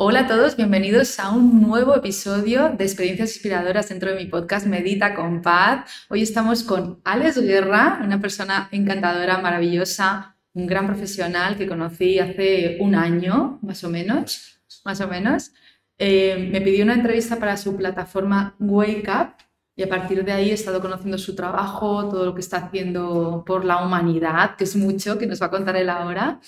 Hola 0.00 0.20
a 0.20 0.26
todos, 0.28 0.56
bienvenidos 0.56 1.18
a 1.18 1.30
un 1.30 1.60
nuevo 1.60 1.96
episodio 1.96 2.68
de 2.68 2.84
Experiencias 2.84 3.32
Inspiradoras 3.32 3.88
dentro 3.88 4.10
de 4.10 4.14
mi 4.14 4.26
podcast 4.26 4.64
Medita 4.64 5.12
con 5.12 5.42
Paz. 5.42 5.90
Hoy 6.08 6.22
estamos 6.22 6.62
con 6.62 7.00
Alex 7.02 7.42
Guerra, 7.42 7.98
una 8.04 8.20
persona 8.20 8.68
encantadora, 8.70 9.38
maravillosa, 9.38 10.36
un 10.52 10.68
gran 10.68 10.86
profesional 10.86 11.56
que 11.56 11.66
conocí 11.66 12.20
hace 12.20 12.76
un 12.78 12.94
año, 12.94 13.58
más 13.60 13.82
o 13.82 13.90
menos, 13.90 14.60
más 14.84 15.00
o 15.00 15.08
menos. 15.08 15.50
Eh, 15.98 16.48
me 16.52 16.60
pidió 16.60 16.84
una 16.84 16.94
entrevista 16.94 17.40
para 17.40 17.56
su 17.56 17.76
plataforma 17.76 18.54
Wake 18.60 19.10
Up 19.10 19.34
y 19.74 19.82
a 19.82 19.88
partir 19.88 20.24
de 20.24 20.30
ahí 20.30 20.50
he 20.50 20.54
estado 20.54 20.80
conociendo 20.80 21.18
su 21.18 21.34
trabajo, 21.34 22.08
todo 22.08 22.24
lo 22.24 22.34
que 22.36 22.40
está 22.40 22.58
haciendo 22.58 23.42
por 23.44 23.64
la 23.64 23.84
humanidad, 23.84 24.54
que 24.54 24.62
es 24.62 24.76
mucho, 24.76 25.18
que 25.18 25.26
nos 25.26 25.42
va 25.42 25.46
a 25.46 25.50
contar 25.50 25.74
él 25.74 25.90
ahora. 25.90 26.38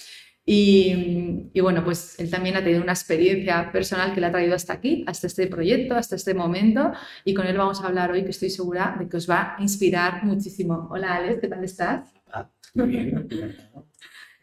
Y, 0.45 1.61
bueno, 1.61 1.85
pues 1.85 2.19
él 2.19 2.31
también 2.31 2.57
ha 2.57 2.65
tenido 2.65 2.83
una 2.83 2.93
experiencia 2.93 3.71
personal 3.71 4.15
que 4.15 4.21
le 4.21 4.27
ha 4.27 4.33
traído 4.33 4.55
hasta 4.55 4.73
aquí, 4.73 5.05
hasta 5.07 5.27
este 5.27 5.47
proyecto, 5.47 5.95
hasta 5.95 6.17
este 6.17 6.35
momento. 6.35 6.93
Y 7.25 7.35
con 7.35 7.47
él 7.47 7.57
vamos 7.57 7.81
a 7.81 7.87
hablar 7.87 8.11
hoy, 8.11 8.25
que 8.25 8.31
estoy 8.31 8.51
segura 8.51 8.97
de 8.99 9.09
que 9.09 9.17
os 9.17 9.29
va 9.29 9.57
a 9.57 9.63
inspirar 9.63 10.25
muchísimo. 10.25 10.89
Hola, 10.91 11.17
Alex, 11.17 11.41
¿qué 11.41 11.49
tal 11.49 11.65
estás? 11.65 12.11
Ah, 12.33 12.51
muy 12.75 12.89
bien. 12.89 13.29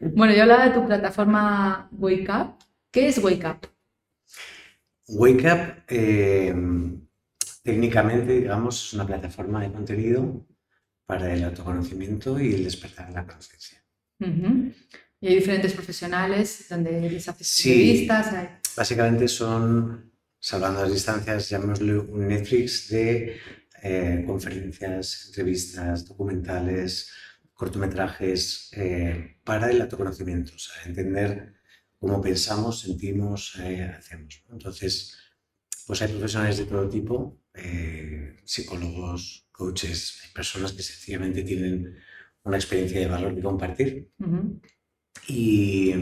bueno, 0.14 0.34
yo 0.34 0.42
hablaba 0.42 0.68
de 0.68 0.74
tu 0.74 0.86
plataforma 0.86 1.88
Wake 1.92 2.28
Up. 2.30 2.54
¿Qué 2.90 3.08
es 3.08 3.22
Wake 3.22 3.46
Up? 3.46 3.68
Wake 5.08 5.46
Up, 5.46 5.82
eh, 5.88 6.54
técnicamente, 7.62 8.40
digamos, 8.40 8.86
es 8.86 8.94
una 8.94 9.06
plataforma 9.06 9.60
de 9.60 9.72
contenido 9.72 10.46
para 11.04 11.32
el 11.32 11.44
autoconocimiento 11.44 12.38
y 12.38 12.54
el 12.54 12.64
despertar 12.64 13.08
de 13.08 13.14
la 13.14 13.26
conciencia. 13.26 13.82
Y 15.20 15.28
hay 15.28 15.34
diferentes 15.34 15.72
profesionales 15.72 16.66
donde 16.68 17.10
les 17.10 17.28
haces 17.28 17.48
sí, 17.48 17.72
entrevistas. 17.72 18.50
Básicamente 18.76 19.26
son, 19.26 20.12
salvando 20.38 20.82
las 20.82 20.92
distancias, 20.92 21.48
llamémosle 21.48 21.98
un 21.98 22.28
Netflix 22.28 22.88
de 22.88 23.36
eh, 23.82 24.24
conferencias, 24.26 25.26
entrevistas, 25.26 26.06
documentales, 26.06 27.10
cortometrajes 27.52 28.70
eh, 28.74 29.38
para 29.42 29.70
el 29.70 29.80
autoconocimiento, 29.82 30.52
o 30.54 30.58
sea, 30.58 30.84
entender 30.84 31.54
cómo 31.98 32.20
pensamos, 32.20 32.80
sentimos, 32.80 33.56
eh, 33.60 33.92
hacemos. 33.98 34.44
Entonces, 34.50 35.16
pues 35.86 36.00
hay 36.02 36.08
profesionales 36.08 36.58
de 36.58 36.64
todo 36.66 36.88
tipo, 36.88 37.40
psicólogos, 38.44 39.48
coaches, 39.50 40.30
personas 40.32 40.72
que 40.72 40.82
sencillamente 40.82 41.42
tienen 41.42 41.98
una 42.44 42.56
experiencia 42.56 43.00
de 43.00 43.06
valor 43.06 43.34
que 43.34 43.42
compartir. 43.42 44.08
Y, 45.26 45.92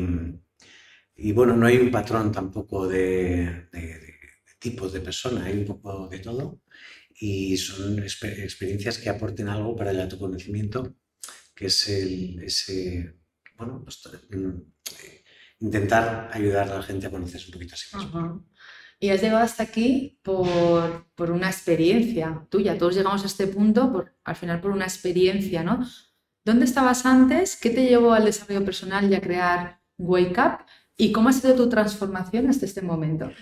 y, 1.17 1.33
bueno, 1.33 1.56
no 1.56 1.67
hay 1.67 1.78
un 1.78 1.91
patrón 1.91 2.31
tampoco 2.33 2.87
de, 2.87 3.69
de, 3.72 4.15
tipos 4.59 4.93
de 4.93 5.00
persona, 5.00 5.44
hay 5.44 5.59
un 5.59 5.65
poco 5.65 6.09
de 6.09 6.19
todo. 6.19 6.61
Y 7.19 7.56
son 7.56 7.99
experiencias 8.00 8.99
que 8.99 9.09
aporten 9.09 9.49
algo 9.49 9.75
para 9.75 9.91
el 9.91 10.00
autoconocimiento, 10.00 10.97
que 11.55 11.67
es 11.67 11.89
el, 11.89 12.43
ese, 12.43 13.17
bueno, 13.56 13.83
pues, 13.83 14.00
mm, 14.31 14.61
intentar 15.61 16.31
ayudar 16.33 16.71
a 16.71 16.77
la 16.77 16.83
gente 16.83 17.06
a 17.06 17.11
conocerse 17.11 17.47
un 17.47 17.53
poquito 17.53 17.75
así 17.75 17.97
mismo. 17.97 18.47
Y 18.99 19.11
has 19.11 19.21
llegado 19.21 19.44
hasta 19.44 19.62
aquí 19.62 20.19
por, 20.23 21.06
por, 21.15 21.31
una 21.31 21.49
experiencia 21.49 22.47
tuya. 22.50 22.78
Todos 22.78 22.94
llegamos 22.94 23.23
a 23.23 23.27
este 23.27 23.47
punto 23.47 23.93
por, 23.93 24.15
al 24.25 24.37
final 24.37 24.61
por 24.61 24.71
una 24.71 24.87
experiencia, 24.87 25.62
¿no? 25.62 25.87
¿Dónde 26.46 26.64
estabas 26.64 27.04
antes? 27.06 27.56
¿Qué 27.56 27.70
te 27.70 27.88
llevó 27.88 28.12
al 28.12 28.24
desarrollo 28.24 28.64
personal 28.64 29.10
y 29.10 29.16
a 29.16 29.20
crear 29.20 29.80
Wake 29.98 30.40
Up? 30.40 30.64
¿Y 30.96 31.10
cómo 31.10 31.28
ha 31.28 31.32
sido 31.32 31.56
tu 31.56 31.68
transformación 31.68 32.48
hasta 32.48 32.66
este 32.66 32.82
momento? 32.82 33.32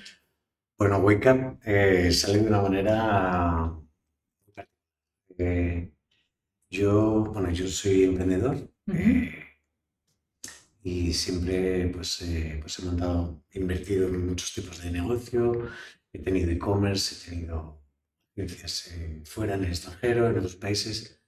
Bueno, 0.79 0.97
Wake 1.01 1.31
Up 1.31 1.61
eh, 1.67 2.11
sale 2.11 2.39
de 2.39 2.49
una 2.49 2.63
manera... 2.63 3.79
Eh, 5.37 5.93
yo, 6.71 7.25
bueno, 7.25 7.51
yo 7.51 7.69
soy 7.69 8.05
emprendedor 8.05 8.73
eh, 8.87 9.35
y 10.83 11.13
siempre 11.13 11.89
pues, 11.89 12.25
pues 12.63 12.79
he 12.79 12.83
montado, 12.87 13.45
he 13.51 13.59
invertido 13.59 14.09
en 14.09 14.29
muchos 14.29 14.55
tipos 14.55 14.83
de 14.83 14.91
negocio, 14.91 15.69
he 16.11 16.21
tenido 16.21 16.51
e-commerce, 16.51 17.17
he 17.17 17.35
tenido 17.35 17.85
experiencias 18.35 18.95
fuera, 19.25 19.57
en 19.57 19.65
el 19.65 19.69
extranjero, 19.69 20.31
en 20.31 20.39
otros 20.39 20.57
países. 20.57 21.21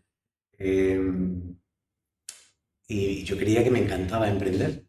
Y 2.86 3.24
yo 3.24 3.36
creía 3.36 3.64
que 3.64 3.70
me 3.70 3.82
encantaba 3.82 4.28
emprender. 4.28 4.86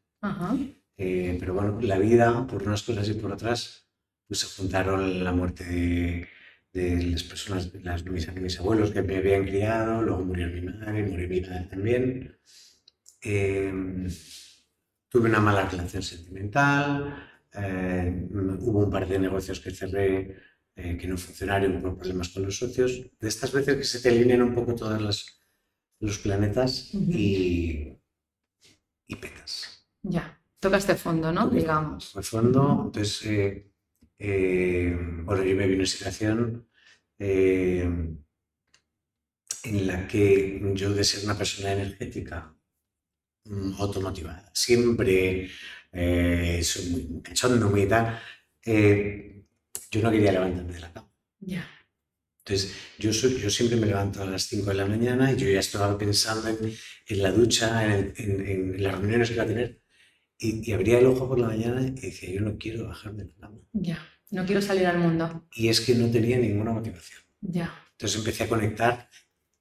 Eh, 0.97 1.37
pero 1.39 1.53
bueno, 1.53 1.79
la 1.81 1.97
vida, 1.99 2.45
por 2.47 2.63
unas 2.63 2.83
cosas 2.83 3.07
y 3.09 3.13
por 3.13 3.31
otras, 3.31 3.87
pues 4.27 4.39
se 4.39 4.47
juntaron 4.61 5.23
la 5.23 5.31
muerte 5.31 5.63
de, 5.63 6.27
de 6.73 7.03
las 7.03 7.23
personas, 7.23 7.71
las, 7.83 8.03
mis, 8.05 8.31
mis, 8.33 8.59
abuelos 8.59 8.91
que 8.91 9.01
me 9.01 9.17
habían 9.17 9.45
criado, 9.45 10.01
luego 10.01 10.23
murió 10.25 10.47
mi 10.47 10.61
madre, 10.61 11.03
murió 11.03 11.27
mi 11.27 11.41
padre 11.41 11.67
también. 11.69 12.37
Em, 13.21 14.07
tuve 15.09 15.29
una 15.29 15.39
mala 15.39 15.69
relación 15.69 16.03
sentimental, 16.03 17.15
eh, 17.53 18.27
hubo 18.59 18.83
un 18.85 18.91
par 18.91 19.07
de 19.07 19.19
negocios 19.19 19.59
que 19.59 19.71
cerré 19.71 20.35
eh, 20.75 20.95
que 20.95 21.07
no 21.07 21.17
funcionaron 21.17 21.81
por 21.81 21.97
problemas 21.97 22.29
con 22.29 22.43
los 22.43 22.57
socios. 22.57 22.91
De 23.19 23.27
estas 23.27 23.51
veces 23.51 23.77
que 23.77 23.83
se 23.83 23.99
te 23.99 24.09
alinean 24.09 24.43
un 24.43 24.53
poco 24.53 24.75
todas 24.75 25.01
las 25.01 25.36
los 25.99 26.19
planetas 26.19 26.93
y, 26.93 27.97
y 29.07 29.15
petas. 29.15 29.87
Ya, 30.03 30.39
tocaste 30.59 30.95
fondo, 30.95 31.31
¿no? 31.31 31.49
Digamos. 31.49 32.11
Fue 32.11 32.23
fondo, 32.23 32.83
entonces, 32.85 33.25
eh, 33.25 33.71
eh, 34.19 34.95
bueno, 35.23 35.43
yo 35.43 35.55
me 35.55 35.67
vi 35.67 35.75
una 35.75 35.85
situación 35.85 36.67
eh, 37.19 37.89
en 39.63 39.87
la 39.87 40.07
que 40.07 40.61
yo 40.75 40.93
de 40.93 41.03
ser 41.03 41.25
una 41.25 41.37
persona 41.37 41.73
energética, 41.73 42.55
mm, 43.45 43.73
automotivada, 43.79 44.51
siempre 44.53 45.49
soy 46.63 46.89
muy 46.91 47.21
cachondo, 47.23 47.69
muy 47.69 47.87
tal, 47.87 48.19
yo 48.63 50.01
no 50.01 50.11
quería 50.11 50.31
levantarme 50.31 50.73
de 50.73 50.79
la 50.79 50.93
cama. 50.93 51.11
Ya. 51.39 51.76
Entonces, 52.47 52.77
yo, 52.97 53.11
yo 53.11 53.49
siempre 53.49 53.75
me 53.75 53.87
levanto 53.87 54.23
a 54.23 54.25
las 54.25 54.43
5 54.43 54.69
de 54.69 54.75
la 54.75 54.85
mañana 54.85 55.33
y 55.33 55.35
yo 55.35 55.49
ya 55.49 55.59
estaba 55.59 55.97
pensando 55.97 56.47
en, 56.47 57.21
la 57.21 57.31
ducha, 57.31 57.85
en, 57.93 58.81
las 58.81 58.97
reuniones 58.97 59.27
que 59.27 59.33
iba 59.33 59.43
a 59.43 59.47
tener. 59.47 59.81
Y, 60.39 60.71
abría 60.71 60.99
el 60.99 61.07
ojo 61.07 61.27
por 61.27 61.39
la 61.39 61.47
mañana 61.47 61.81
y 61.81 61.91
decía, 61.91 62.31
yo 62.31 62.39
no 62.39 62.57
quiero 62.57 62.87
bajar 62.87 63.13
de 63.15 63.25
la 63.25 63.33
cama. 63.37 63.57
Ya, 63.73 63.99
no 64.31 64.45
quiero 64.45 64.61
salir 64.61 64.85
al 64.85 64.97
mundo. 64.97 65.45
Y 65.55 65.67
es 65.67 65.81
que 65.81 65.93
no 65.95 66.09
tenía 66.09 66.37
ninguna 66.37 66.71
motivación. 66.71 67.21
Ya. 67.41 67.73
Entonces 67.91 68.17
empecé 68.17 68.45
a 68.45 68.47
conectar 68.47 69.09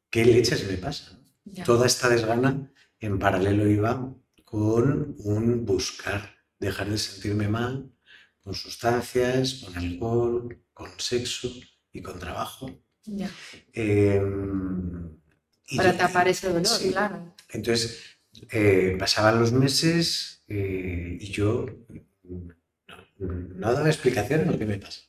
qué 0.09 0.25
leches 0.25 0.65
me 0.71 0.77
pasa. 0.77 1.21
Toda 1.65 1.87
esta 1.87 2.09
desgana 2.09 2.73
en 3.01 3.19
paralelo 3.19 3.69
iba 3.69 4.15
con 4.45 5.17
un 5.19 5.65
buscar 5.65 6.37
dejar 6.61 6.89
de 6.89 6.99
sentirme 6.99 7.49
mal 7.49 7.91
con 8.43 8.55
sustancias, 8.55 9.65
con 9.65 9.77
alcohol, 9.77 10.63
con 10.73 10.89
sexo 10.99 11.51
y 11.97 12.03
con 12.03 12.19
trabajo. 12.19 12.71
Em, 13.73 15.17
Para 15.77 15.97
tapar 15.97 16.29
ese 16.29 16.49
dolor, 16.49 16.79
claro. 16.93 17.35
Entonces, 17.51 18.19
eh, 18.51 18.97
pasaban 18.99 19.39
los 19.41 19.53
meses 19.53 20.45
eh, 20.49 21.17
y 21.21 21.27
yo 21.33 21.67
no, 23.19 23.73
daba 23.73 23.89
explicación 23.89 24.41
de 24.41 24.47
lo 24.53 24.59
que 24.59 24.67
me 24.67 24.79
pasa. 24.79 25.01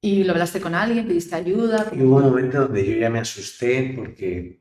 ¿Y 0.00 0.24
lo 0.24 0.32
hablaste 0.32 0.60
con 0.60 0.74
alguien? 0.74 1.06
¿Pediste 1.06 1.34
ayuda? 1.36 1.90
Y 1.92 2.02
hubo 2.02 2.16
un 2.16 2.24
momento 2.24 2.60
donde 2.62 2.84
yo 2.84 2.96
ya 2.96 3.08
me 3.10 3.20
asusté 3.20 3.92
porque 3.96 4.60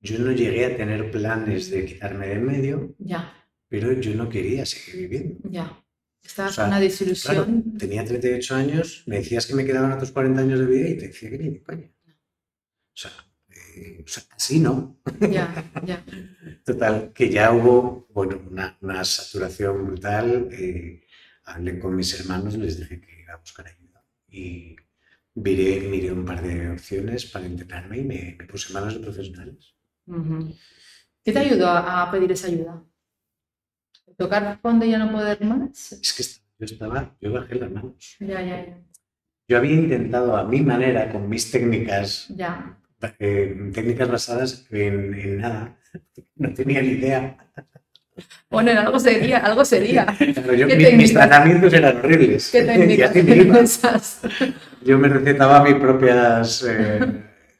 yo 0.00 0.18
no 0.18 0.32
llegué 0.32 0.66
a 0.66 0.76
tener 0.76 1.10
planes 1.10 1.70
de 1.70 1.86
quitarme 1.86 2.26
de 2.26 2.32
en 2.34 2.44
medio, 2.44 2.94
Ya, 2.98 3.32
pero 3.68 3.92
yo 3.92 4.14
no 4.14 4.28
quería 4.28 4.66
seguir 4.66 5.08
viviendo. 5.08 5.48
ya. 5.50 5.83
Estaba 6.24 6.50
O 6.50 6.52
sea, 6.52 6.64
con 6.64 6.66
una 6.66 6.80
Claro, 7.22 7.42
desilusión. 7.42 7.74
tenía 7.76 8.04
38 8.04 8.54
años, 8.56 9.02
me 9.06 9.18
decías 9.18 9.46
que 9.46 9.54
me 9.54 9.64
quedaban 9.66 9.92
otros 9.92 10.12
40 10.12 10.40
años 10.42 10.60
de 10.60 10.66
vida 10.66 10.88
y 10.88 10.96
te 10.98 11.08
decía 11.08 11.30
que 11.30 11.38
ni 11.38 11.50
de 11.50 11.62
coña. 11.62 11.88
O 12.94 12.96
sea, 13.02 13.12
eh, 13.76 14.02
o 14.04 14.08
sea, 14.08 14.24
así 14.36 14.60
no. 14.60 14.74
Ya, 15.26 15.46
ya. 15.82 15.98
Total, 16.64 17.12
que 17.12 17.30
ya 17.30 17.52
hubo 17.52 18.06
bueno, 18.12 18.40
una, 18.50 18.76
una 18.80 19.04
saturación 19.04 19.86
brutal. 19.86 20.48
eh, 20.52 21.02
hablé 21.44 21.78
con 21.78 21.94
mis 21.96 22.18
hermanos, 22.18 22.56
les 22.56 22.78
dije 22.78 23.00
que 23.00 23.20
iba 23.22 23.34
a 23.34 23.36
buscar 23.38 23.66
ayuda. 23.68 24.04
Y 24.28 24.76
miré, 25.34 25.80
miré 25.92 26.12
un 26.12 26.24
par 26.24 26.42
de 26.42 26.70
opciones 26.70 27.26
para 27.26 27.46
internarme 27.46 27.98
y 27.98 28.04
me, 28.04 28.36
me 28.38 28.46
puse 28.46 28.72
manos 28.72 28.94
de 28.94 29.00
profesionales. 29.00 29.74
¿Qué 31.24 31.32
te 31.32 31.38
ayudó 31.38 31.68
a 31.68 32.10
pedir 32.10 32.32
esa 32.32 32.46
ayuda? 32.48 32.84
¿Tocar 34.16 34.58
fondo 34.62 34.84
y 34.84 34.90
ya 34.90 34.98
no 34.98 35.10
poder 35.12 35.42
más? 35.44 35.92
Es 35.92 36.12
que 36.12 36.22
yo 36.58 36.72
estaba, 36.74 37.14
yo 37.20 37.32
bajé 37.32 37.56
las 37.56 37.70
manos. 37.70 38.16
Ya, 38.20 38.40
ya, 38.40 38.66
ya. 38.66 38.78
Yo 39.48 39.58
había 39.58 39.72
intentado 39.72 40.36
a 40.36 40.44
mi 40.44 40.60
manera, 40.60 41.10
con 41.12 41.28
mis 41.28 41.50
técnicas, 41.50 42.26
Ya, 42.30 42.78
eh, 43.18 43.70
técnicas 43.74 44.08
basadas 44.08 44.66
en, 44.70 45.14
en 45.14 45.38
nada. 45.38 45.76
No 46.36 46.52
tenía 46.54 46.80
ni 46.80 46.88
idea. 46.88 47.36
Bueno, 48.48 48.70
en 48.70 48.78
algo 48.78 48.98
sería, 48.98 49.38
algo 49.38 49.64
sería. 49.64 50.06
Claro, 50.34 50.54
yo- 50.54 50.66
¿Qué 50.68 50.76
mi- 50.92 50.96
mis 50.98 51.12
tratamientos 51.12 51.72
eran 51.72 51.96
horribles. 51.98 52.50
¿Qué 52.52 52.62
técnicas? 53.12 54.20
Yo 54.84 54.98
me 54.98 55.08
recetaba 55.08 55.62
mis 55.64 55.74
propias 55.74 56.64
eh, 56.68 57.00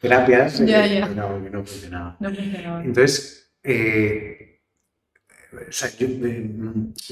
terapias 0.00 0.60
y 0.60 0.66
Ya, 0.66 0.86
ya. 0.86 1.08
que 1.08 1.14
no, 1.14 1.38
no 1.38 1.64
funcionaba. 1.64 2.16
No 2.20 2.32
funcionaba. 2.34 2.84
Entonces, 2.84 3.52
eh, 3.62 4.53
o 5.68 5.72
sea, 5.72 5.90
yo, 5.96 6.06
eh, 6.08 6.50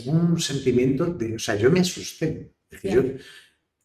un 0.06 0.38
sentimiento 0.40 1.06
de, 1.06 1.36
o 1.36 1.38
sea, 1.38 1.56
yo 1.56 1.70
me 1.70 1.80
asusté. 1.80 2.54
Dije, 2.70 2.90
yo, 2.90 3.02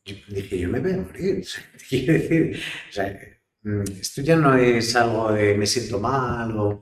yo 0.05 0.15
dije, 0.29 0.59
yo 0.59 0.69
me 0.69 0.79
voy 0.79 0.93
a 0.93 0.97
morir. 0.97 1.45
Quiero 1.89 2.13
decir, 2.13 2.57
o 2.89 2.93
sea, 2.93 3.19
mm, 3.63 3.83
esto 4.01 4.21
ya 4.21 4.35
no 4.37 4.55
es 4.57 4.95
algo 4.95 5.31
de 5.33 5.57
me 5.57 5.67
siento 5.67 5.99
mal 5.99 6.51
o 6.57 6.81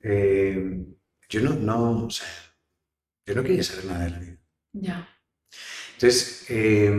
eh, 0.00 0.84
yo 1.28 1.40
no, 1.42 1.54
no, 1.54 2.06
o 2.06 2.10
sea, 2.10 2.28
yo 3.26 3.34
no 3.34 3.42
quería 3.42 3.62
saber 3.62 3.84
nada 3.86 4.04
de 4.04 4.10
la 4.10 4.18
vida. 4.18 4.38
Ya, 4.74 5.08
Entonces, 5.96 6.44
eh, 6.50 6.90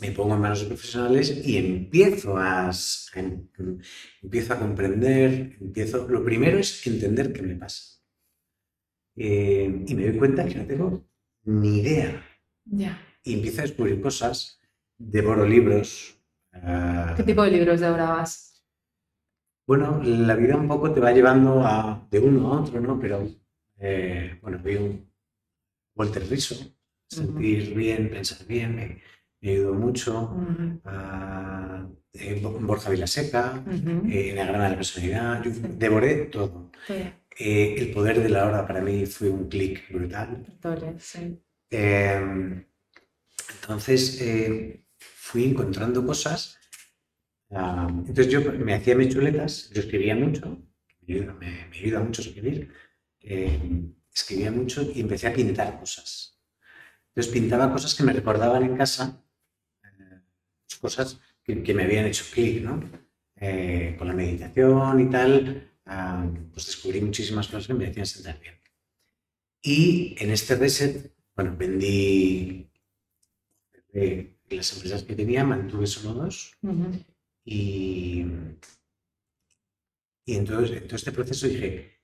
me 0.00 0.12
pongo 0.16 0.34
en 0.34 0.40
manos 0.44 0.60
de 0.60 0.66
profesionales 0.72 1.26
y 1.50 1.56
empiezo 1.58 2.36
a 2.38 2.70
em- 3.14 3.48
empiezo 4.22 4.52
a 4.54 4.58
comprender, 4.64 5.56
empiezo, 5.60 6.08
lo 6.08 6.24
primero 6.24 6.58
es 6.58 6.86
entender 6.86 7.32
qué 7.32 7.42
me 7.42 7.56
pasa. 7.56 7.97
Eh, 9.18 9.84
y 9.86 9.94
me 9.94 10.06
doy 10.06 10.18
cuenta 10.18 10.44
que 10.46 10.54
no 10.54 10.64
tengo 10.66 11.04
ni 11.44 11.78
idea. 11.80 12.24
ya. 12.66 13.00
Y 13.24 13.34
empiezo 13.34 13.60
a 13.60 13.64
descubrir 13.64 14.00
cosas, 14.00 14.60
devoro 14.96 15.44
libros. 15.46 16.18
ah, 16.52 17.14
¿Qué 17.16 17.22
tipo 17.24 17.42
de 17.42 17.50
libros 17.50 17.80
devorabas? 17.80 18.64
Bueno, 19.66 20.00
la 20.02 20.34
vida 20.34 20.56
un 20.56 20.66
poco 20.68 20.92
te 20.92 21.00
va 21.00 21.12
llevando 21.12 21.62
a, 21.64 22.06
de 22.10 22.20
uno 22.20 22.52
a 22.54 22.60
otro, 22.62 22.80
¿no? 22.80 22.98
Pero, 22.98 23.26
eh, 23.78 24.38
bueno, 24.40 24.58
vi 24.64 24.76
un 24.76 25.10
Walter 25.94 26.24
Rizzo, 26.28 26.54
sentir 27.08 27.74
bien, 27.74 28.08
pensar 28.10 28.46
bien, 28.46 28.74
me, 28.76 29.02
me 29.40 29.50
ayudó 29.50 29.74
mucho. 29.74 30.22
Ujú, 30.32 30.80
Ah, 30.84 31.86
eh, 32.14 32.40
Bo- 32.42 32.58
Borja 32.60 32.88
Vilaseca, 32.90 33.62
ujú. 33.66 34.06
eh, 34.08 34.30
Enneagrama 34.30 34.64
de 34.64 34.70
la 34.70 34.76
personalidad, 34.76 35.42
yo 35.44 35.50
devoré 35.76 36.14
todo. 36.26 36.70
Sí, 36.86 36.94
Eh, 37.38 37.76
el 37.78 37.90
poder 37.92 38.22
de 38.22 38.28
la 38.28 38.46
hora 38.46 38.66
para 38.66 38.80
mí 38.82 39.06
fue 39.06 39.30
un 39.30 39.48
clic 39.48 39.90
brutal. 39.90 40.44
sí. 40.98 41.40
Eh, 41.70 42.64
entonces 43.54 44.20
eh, 44.20 44.84
fui 44.98 45.44
encontrando 45.44 46.04
cosas. 46.06 46.58
ah, 47.52 47.88
entonces 47.90 48.28
yo 48.28 48.40
me 48.52 48.74
hacía 48.74 48.96
mis 48.96 49.10
chuletas, 49.14 49.70
yo 49.72 49.82
escribía 49.82 50.14
mucho, 50.16 50.58
me 51.06 51.14
ayuda, 51.14 51.34
me- 51.34 51.62
ayuda 51.72 52.00
mucho 52.00 52.22
escribir. 52.22 52.72
eh, 53.22 53.60
escribía 54.14 54.50
mucho 54.52 54.82
y 54.94 55.00
empecé 55.00 55.28
a 55.28 55.34
pintar 55.34 55.78
cosas. 55.80 56.38
Entonces 57.10 57.32
pintaba 57.32 57.72
cosas 57.72 57.94
que 57.94 58.04
me 58.04 58.12
recordaban 58.14 58.64
en 58.64 58.76
casa, 58.76 59.22
eh, 59.84 60.20
cosas 60.80 61.20
que, 61.44 61.62
que 61.62 61.74
me 61.74 61.84
habían 61.84 62.06
hecho 62.06 62.24
clic, 62.32 62.62
¿no? 62.64 62.80
Con 63.98 64.08
la 64.08 64.14
meditación 64.14 65.00
y 65.00 65.10
tal, 65.10 65.67
ah, 65.88 66.30
pues 66.52 66.66
descubrí 66.66 67.00
muchísimas 67.00 67.46
cosas 67.48 67.66
que 67.66 67.74
me 67.74 67.88
hacían 67.88 68.06
sentar 68.06 68.38
bien. 68.40 68.54
Y 69.62 70.14
en 70.18 70.30
este 70.30 70.54
reset, 70.54 71.12
bueno, 71.34 71.56
vendí 71.56 72.70
eh, 73.92 74.36
las 74.50 74.72
empresas 74.74 75.02
que 75.02 75.14
tenía, 75.14 75.44
mantuve 75.44 75.86
solo 75.86 76.14
dos 76.14 76.56
y, 77.44 78.24
y 80.24 80.34
entonces 80.34 80.76
en 80.76 80.86
todo 80.86 80.96
este 80.96 81.12
proceso 81.12 81.48
dije, 81.48 82.00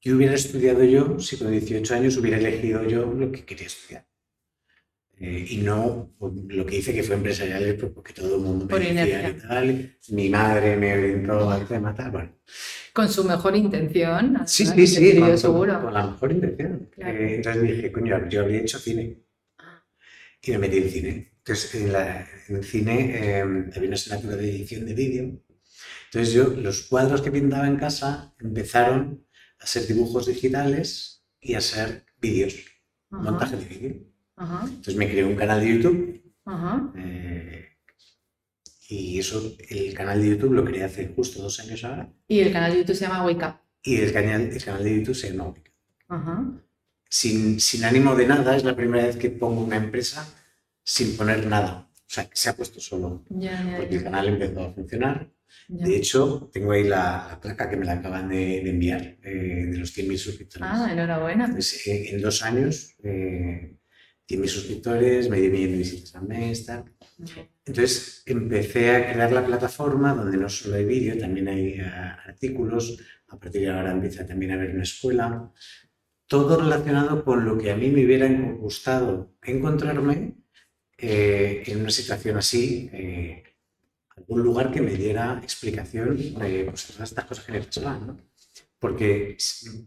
¿qué 0.00 0.12
hubiera 0.12 0.34
estudiado 0.34 0.84
yo 0.84 1.18
si 1.18 1.36
con 1.36 1.50
18 1.50 1.94
años 1.94 2.16
hubiera 2.16 2.38
elegido 2.38 2.86
yo 2.86 3.06
lo 3.06 3.32
que 3.32 3.44
quería 3.44 3.66
estudiar? 3.66 4.06
Eh, 5.18 5.46
y 5.48 5.56
no 5.58 6.14
lo 6.48 6.66
que 6.66 6.76
hice 6.76 6.92
que 6.92 7.02
fue 7.02 7.16
empresarial 7.16 7.74
pues, 7.80 7.90
porque 7.92 8.12
todo 8.12 8.36
el 8.36 8.42
mundo 8.42 8.66
me 8.66 8.78
decía 8.78 9.32
que 9.34 9.40
tal, 9.40 9.96
mi 10.10 10.28
madre 10.28 10.76
me 10.76 10.92
orientó 10.92 11.50
al 11.50 11.66
tema 11.66 11.94
tal, 11.94 12.10
bueno. 12.10 12.32
Con 12.92 13.08
su 13.08 13.24
mejor 13.24 13.56
intención. 13.56 14.36
Sí, 14.46 14.66
sí, 14.66 14.86
sí, 14.86 15.18
con, 15.18 15.38
seguro. 15.38 15.80
con 15.80 15.94
la 15.94 16.06
mejor 16.06 16.32
intención. 16.32 16.90
Claro. 16.94 17.18
Eh, 17.18 17.34
entonces 17.36 17.62
dije, 17.62 17.92
coño, 17.92 18.28
yo 18.28 18.40
habría 18.42 18.60
hecho 18.60 18.78
cine. 18.78 19.22
Y 20.42 20.50
me 20.52 20.58
metí 20.58 20.76
en 20.78 20.90
cine. 20.90 21.32
Entonces, 21.38 21.74
en, 21.76 21.92
la- 21.92 22.26
en 22.48 22.62
cine 22.62 23.38
eh, 23.38 23.40
había 23.40 23.88
una 23.88 23.94
asignatura 23.94 24.36
de 24.36 24.50
edición 24.50 24.84
de 24.86 24.94
vídeo. 24.94 25.42
Entonces, 26.06 26.34
yo, 26.34 26.44
los 26.48 26.82
cuadros 26.82 27.22
que 27.22 27.30
pintaba 27.32 27.66
en 27.66 27.76
casa 27.76 28.34
empezaron 28.40 29.26
a 29.58 29.66
ser 29.66 29.86
dibujos 29.86 30.26
digitales 30.26 31.24
y 31.40 31.54
a 31.54 31.60
ser 31.60 32.04
vídeos, 32.20 32.54
montaje 33.10 33.56
de 33.56 33.64
vídeo. 33.64 33.94
Ajá, 34.36 34.64
Entonces, 34.66 34.96
me 34.96 35.08
creé 35.10 35.24
un 35.24 35.36
canal 35.36 35.60
de 35.60 35.68
YouTube. 35.68 36.22
ajá. 36.44 36.92
eh, 36.96 37.62
y 38.88 39.18
eso, 39.18 39.56
el 39.68 39.94
canal 39.94 40.20
de 40.22 40.28
YouTube 40.30 40.52
lo 40.52 40.64
creé 40.64 40.84
hace 40.84 41.08
justo 41.08 41.42
dos 41.42 41.58
años 41.60 41.82
ahora. 41.84 42.08
Y 42.28 42.38
el 42.40 42.52
canal 42.52 42.72
de 42.72 42.78
YouTube 42.78 42.94
se 42.96 43.04
llama 43.06 43.24
Wake 43.24 43.44
Up. 43.44 43.54
Y 43.82 43.96
el 43.96 44.12
canal, 44.12 44.42
el 44.42 44.64
canal 44.64 44.84
de 44.84 44.96
YouTube 44.98 45.14
se 45.16 45.30
llama 45.30 45.48
Wicca. 45.48 45.72
Ajá. 46.08 46.44
sin, 47.08 47.58
sin 47.60 47.84
ánimo 47.84 48.14
de 48.14 48.26
nada, 48.26 48.56
es 48.56 48.62
la 48.64 48.76
primera 48.76 49.06
vez 49.06 49.16
que 49.16 49.30
pongo 49.30 49.62
una 49.64 49.76
empresa 49.76 50.28
sin 50.84 51.16
poner 51.16 51.46
nada. 51.46 51.90
O 51.94 52.08
sea, 52.08 52.26
que 52.30 52.36
se 52.36 52.48
ha 52.48 52.56
puesto 52.56 52.78
solo. 52.78 53.24
Ya, 53.28 53.60
ya, 53.64 53.76
Porque 53.78 53.96
el 53.96 54.00
ya, 54.02 54.04
canal 54.04 54.28
empezó 54.28 54.60
a 54.62 54.72
funcionar. 54.72 55.32
De 55.68 55.96
hecho, 55.96 56.48
tengo 56.52 56.70
ahí 56.72 56.84
la, 56.84 57.26
la 57.30 57.40
placa 57.40 57.68
que 57.68 57.76
me 57.76 57.84
la 57.84 57.94
acaban 57.94 58.28
de, 58.28 58.36
de 58.62 58.70
enviar 58.70 59.02
eh, 59.24 59.66
de 59.68 59.78
los 59.78 59.96
100.000 59.96 60.16
suscriptores. 60.16 60.68
Ah, 60.70 60.88
enhorabuena. 60.92 61.48
Pues, 61.50 61.84
eh, 61.88 62.10
en 62.14 62.20
dos 62.22 62.42
años, 62.44 62.94
eh, 63.02 63.75
100.000 64.28 64.46
suscriptores, 64.48 65.30
medio 65.30 65.50
millón 65.50 65.72
de 65.72 65.78
visitas 65.78 66.14
al 66.16 66.26
mes, 66.26 66.66
tal. 66.66 66.84
Entonces 67.64 68.22
empecé 68.26 68.90
a 68.90 69.12
crear 69.12 69.32
la 69.32 69.46
plataforma 69.46 70.14
donde 70.14 70.36
no 70.36 70.48
solo 70.48 70.76
hay 70.76 70.84
vídeo, 70.84 71.16
también 71.18 71.48
hay 71.48 71.68
eh, 71.74 71.82
artículos. 71.84 72.98
A 73.28 73.38
partir 73.38 73.62
de 73.62 73.70
ahora 73.70 73.92
empieza 73.92 74.26
también 74.26 74.52
a 74.52 74.54
haber 74.54 74.70
una 74.70 74.82
escuela. 74.82 75.52
Todo 76.26 76.60
relacionado 76.60 77.24
con 77.24 77.44
lo 77.44 77.56
que 77.56 77.70
a 77.70 77.76
mí 77.76 77.88
me 77.90 78.04
hubiera 78.04 78.28
gustado 78.28 79.36
encontrarme 79.42 80.34
eh, 80.98 81.62
en 81.66 81.80
una 81.80 81.90
situación 81.90 82.36
así, 82.36 82.90
eh, 82.92 83.44
algún 84.16 84.42
lugar 84.42 84.72
que 84.72 84.80
me 84.80 84.94
diera 84.94 85.38
explicación 85.42 86.16
de 86.16 86.64
pues, 86.64 86.86
todas 86.86 87.10
estas 87.10 87.24
cosas 87.26 87.44
que 87.44 87.52
me 87.52 87.62
pasaban. 87.62 88.06
¿no? 88.06 88.20
Porque 88.80 89.36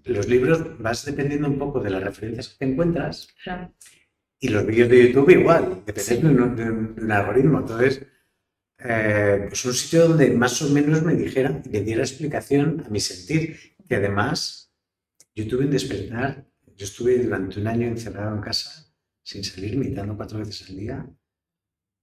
los 0.06 0.28
libros 0.28 0.82
vas 0.82 1.06
dependiendo 1.06 1.48
un 1.48 1.60
poco 1.60 1.82
de 1.82 1.90
las 1.90 2.04
referencias 2.04 2.50
que 2.50 2.58
te 2.58 2.72
encuentras 2.72 3.28
Claro. 3.44 3.74
Y 4.40 4.50
los 4.50 4.66
vídeos 4.66 4.90
de 4.90 5.08
YouTube 5.12 5.30
igual, 5.32 5.84
depende 5.86 6.02
Sí. 6.02 6.16
de, 6.22 6.28
un, 6.28 6.56
de 6.56 6.72
un- 7.04 7.12
algoritmo. 7.12 7.60
Entonces, 7.60 8.06
eh, 8.80 9.46
pues 9.50 9.66
un 9.66 9.74
sitio 9.74 10.08
donde 10.08 10.32
más 10.32 10.62
o 10.62 10.70
menos 10.70 11.02
me 11.04 11.16
dijera, 11.16 11.62
me 11.72 11.82
diera 11.82 12.02
explicación 12.04 12.84
a 12.86 12.90
mi 12.90 13.00
sentir. 13.00 13.58
Que 13.88 13.96
además, 13.96 14.72
yo 15.36 15.48
tuve 15.48 15.66
un 15.66 15.72
despertar, 15.72 16.48
yo 16.78 16.86
estuve 16.86 17.18
durante 17.24 17.60
un 17.60 17.68
año 17.68 17.88
encerrado 17.88 18.36
en 18.36 18.42
casa, 18.42 18.94
sin 19.24 19.44
salir, 19.44 19.78
meditando 19.78 20.16
cuatro 20.16 20.40
veces 20.40 20.70
al 20.70 20.78
día, 20.78 21.10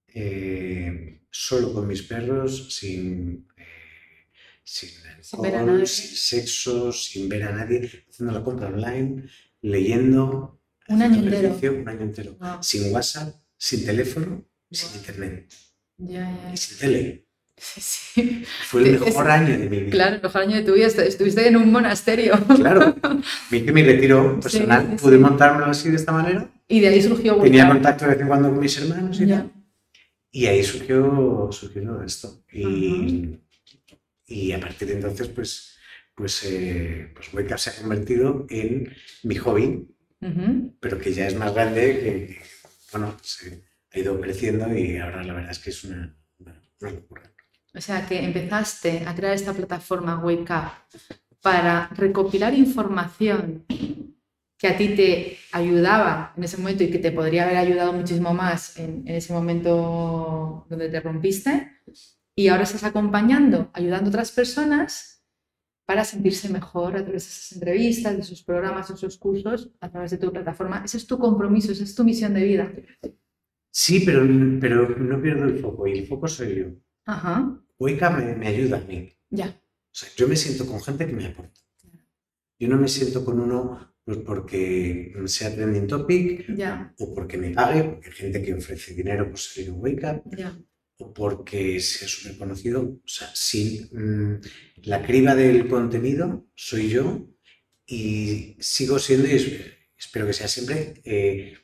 eh, 0.09 1.23
solo 1.31 1.73
con 1.73 1.87
mis 1.87 2.03
perros, 2.03 2.75
sin, 2.75 3.47
eh, 3.57 4.29
sin 4.63 4.91
Sin 5.21 5.45
alcohol, 5.47 5.87
sin 5.87 6.17
sexo, 6.17 6.93
sin 6.93 7.29
ver 7.29 7.45
a 7.45 7.53
nadie, 7.53 8.05
haciendo 8.09 8.33
la 8.33 8.43
compra 8.45 8.69
online, 8.69 9.29
leyendo, 9.63 10.56
Un 10.89 11.03
año 11.03 11.17
entero. 11.23 11.57
un 11.81 11.89
año 11.89 12.01
entero 12.03 12.37
Wow. 12.41 12.59
sin 12.63 12.93
WhatsApp, 12.93 13.35
sin 13.57 13.85
teléfono 13.85 14.45
sin 14.71 14.99
internet. 14.99 15.53
Ya, 15.99 16.21
ya. 16.45 16.53
Y 16.53 16.57
sin 16.57 16.79
tele. 16.79 17.27
Sí. 17.59 18.45
Fue 18.69 18.83
el 18.83 18.95
Es- 18.97 19.01
mejor 19.01 19.31
año 19.31 19.59
de 19.59 19.69
mi 19.71 19.79
vida. 19.81 19.91
Claro, 19.91 20.17
el 20.17 20.23
mejor 20.23 20.43
año 20.43 20.57
de 20.57 20.63
tu 20.63 20.75
vida. 20.75 20.87
estu- 20.89 21.03
Estuviste 21.07 21.49
en 21.49 21.57
un 21.57 21.73
monasterio. 21.73 22.35
Claro. 22.57 22.95
Me 23.51 23.59
hice 23.59 23.73
mi 23.73 23.83
retiro 23.83 24.39
personal. 24.41 24.87
sí, 24.91 24.97
Pude 25.03 25.17
sí. 25.17 25.23
montármelo 25.23 25.67
así 25.67 25.89
de 25.91 25.97
esta 25.97 26.13
manera. 26.13 26.51
Y 26.69 26.81
de 26.81 26.89
ahí 26.89 27.01
surgió 27.03 27.37
Tenía 27.41 27.67
contacto 27.69 28.05
de 28.05 28.11
vez 28.13 28.21
en 28.21 28.29
cuando 28.29 28.51
con 28.51 28.59
mis 28.61 28.77
hermanos 28.79 29.19
y 29.21 29.27
Ya. 29.27 29.37
tal. 29.39 29.53
Y 30.33 30.47
ahí 30.47 30.63
surgió, 30.63 31.49
surgió 31.51 31.83
todo 31.83 32.03
esto. 32.03 32.45
Y, 32.53 33.39
y 34.27 34.53
a 34.53 34.61
partir 34.61 34.89
de 34.89 34.95
entonces, 34.95 35.29
pues, 35.29 35.79
pues, 36.15 36.43
eh, 36.45 37.11
pues 37.15 37.33
Wake 37.33 37.53
Up 37.55 37.59
se 37.59 37.71
ha 37.71 37.77
convertido 37.77 38.47
en 38.51 38.93
mi 39.23 39.37
hobby, 39.37 39.87
Ujú. 40.21 40.75
pero 40.81 40.99
que 40.99 41.13
ya 41.13 41.27
es 41.27 41.35
más 41.37 41.53
grande, 41.55 41.83
que, 42.01 42.27
que, 42.27 42.43
bueno, 42.93 43.17
se 43.23 43.63
ha 43.93 43.99
ido 43.99 44.21
creciendo 44.21 44.75
y 44.77 44.97
ahora 44.99 45.23
la 45.23 45.35
verdad 45.35 45.51
es 45.53 45.59
que 45.59 45.71
es 45.71 45.85
una, 45.85 46.17
una- 46.39 46.63
una 46.81 46.91
locura. 46.91 47.23
O 47.75 47.81
sea 47.81 48.07
que 48.07 48.25
empezaste 48.25 49.05
a 49.07 49.15
crear 49.15 49.35
esta 49.35 49.53
plataforma 49.53 50.19
Wake 50.25 50.51
Up 50.53 50.71
para 51.43 51.89
recopilar 51.89 52.55
información 52.55 53.65
que 54.59 54.69
a 54.69 54.77
ti 54.77 54.89
te 54.97 55.39
ayudaba 55.53 56.33
en 56.37 56.45
ese 56.45 56.57
momento 56.57 56.83
y 56.85 56.91
que 56.91 56.99
te 56.99 57.13
podría 57.13 57.45
haber 57.45 57.59
ayudado 57.59 57.93
muchísimo 57.93 58.33
más 58.33 58.79
en, 58.79 59.07
en 59.07 59.15
ese 59.17 59.33
momento 59.33 60.67
donde 60.71 60.89
te 60.89 61.01
rompiste. 61.01 61.73
Y 62.35 62.49
ahora 62.49 62.65
estás 62.65 62.85
acompañando, 62.85 63.71
ayudando 63.75 64.09
a 64.09 64.13
otras 64.13 64.31
personas 64.33 65.16
para 65.87 66.05
sentirse 66.05 66.49
mejor 66.49 66.97
a 66.97 67.03
través 67.05 67.25
de 67.25 67.31
esas 67.31 67.53
entrevistas, 67.53 68.17
de 68.17 68.23
sus 68.25 68.43
programas, 68.43 68.89
de 68.89 68.95
esos 68.95 69.17
cursos, 69.19 69.71
a 69.81 69.91
través 69.91 70.11
de 70.11 70.19
tu 70.19 70.33
plataforma. 70.33 70.83
Ese 70.85 70.97
es 70.97 71.07
tu 71.07 71.19
compromiso, 71.19 71.73
esa 71.73 71.85
es 71.85 71.95
tu 71.95 72.05
misión 72.05 72.35
de 72.35 72.45
vida. 72.45 72.73
Sí, 73.71 74.03
pero, 74.05 74.27
pero 74.61 74.89
no 74.99 75.21
pierdo 75.23 75.45
el 75.45 75.59
foco 75.59 75.87
y 75.87 75.99
el 75.99 76.07
foco 76.07 76.27
soy 76.27 76.57
yo. 76.57 76.67
Ajá, 77.07 77.63
Up 77.79 78.11
me, 78.11 78.35
me 78.35 78.49
ayuda 78.49 78.79
a 78.79 78.81
mí. 78.81 79.09
ya. 79.31 79.49
O 79.49 79.99
sea, 79.99 80.09
yo 80.17 80.29
me 80.29 80.37
siento 80.37 80.67
con 80.67 80.81
gente 80.83 81.07
que 81.07 81.13
me 81.15 81.25
aporta. 81.27 81.61
Yo 82.59 82.69
no 82.69 82.77
me 82.77 82.89
siento 82.89 83.25
con 83.25 83.41
uno 83.41 83.95
pues, 84.05 84.19
porque 84.19 85.13
sea 85.27 85.55
trending 85.55 85.87
topic 85.87 86.55
Ya, 86.55 86.95
o 86.99 87.15
porque 87.15 87.39
me 87.39 87.51
pague, 87.51 87.85
porque 87.85 88.09
hay 88.09 88.13
gente 88.13 88.43
que 88.43 88.55
ofrece 88.55 88.95
dinero 88.95 89.29
por 89.29 89.39
salir 89.39 89.71
en 89.71 89.81
Wake 89.81 90.07
Up, 90.07 90.37
ya, 90.37 90.59
o 90.99 91.13
porque 91.13 91.81
sea 91.81 92.09
súper 92.09 92.37
conocido. 92.39 92.83
O 92.83 93.09
sea, 93.09 93.31
sí, 93.35 93.89
mm, 93.93 94.35
la 94.85 95.03
criba 95.07 95.35
del 95.35 95.69
contenido 95.69 96.47
soy 96.55 96.89
yo 96.91 97.29
y 97.87 98.57
sigo 98.61 98.99
siendo, 98.99 99.29
y 99.29 99.33
es- 99.33 99.53
espero 99.99 100.27
que 100.27 100.33
sea 100.33 100.49
siempre, 100.49 100.95
eh, 101.05 101.59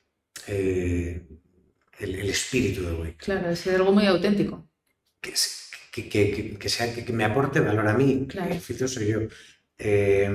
eh, 0.48 1.26
el, 2.00 2.14
el 2.16 2.30
espíritu 2.30 2.82
de 2.84 2.92
Up. 2.92 3.16
claro, 3.18 3.50
es 3.50 3.66
algo 3.66 3.92
muy 3.92 4.06
auténtico. 4.06 4.68
que, 5.20 5.32
que, 5.92 6.08
que- 6.32 6.58
que- 6.58 6.68
sea, 6.68 6.92
que, 6.94 7.12
me 7.12 7.24
aporte 7.24 7.60
valor 7.60 7.86
a 7.88 7.94
mí. 7.96 8.26
Claro. 8.28 8.50
El 8.52 8.58
oficio 8.58 8.88
soy 8.88 9.08
yo. 9.08 9.20
Eh, 9.78 10.30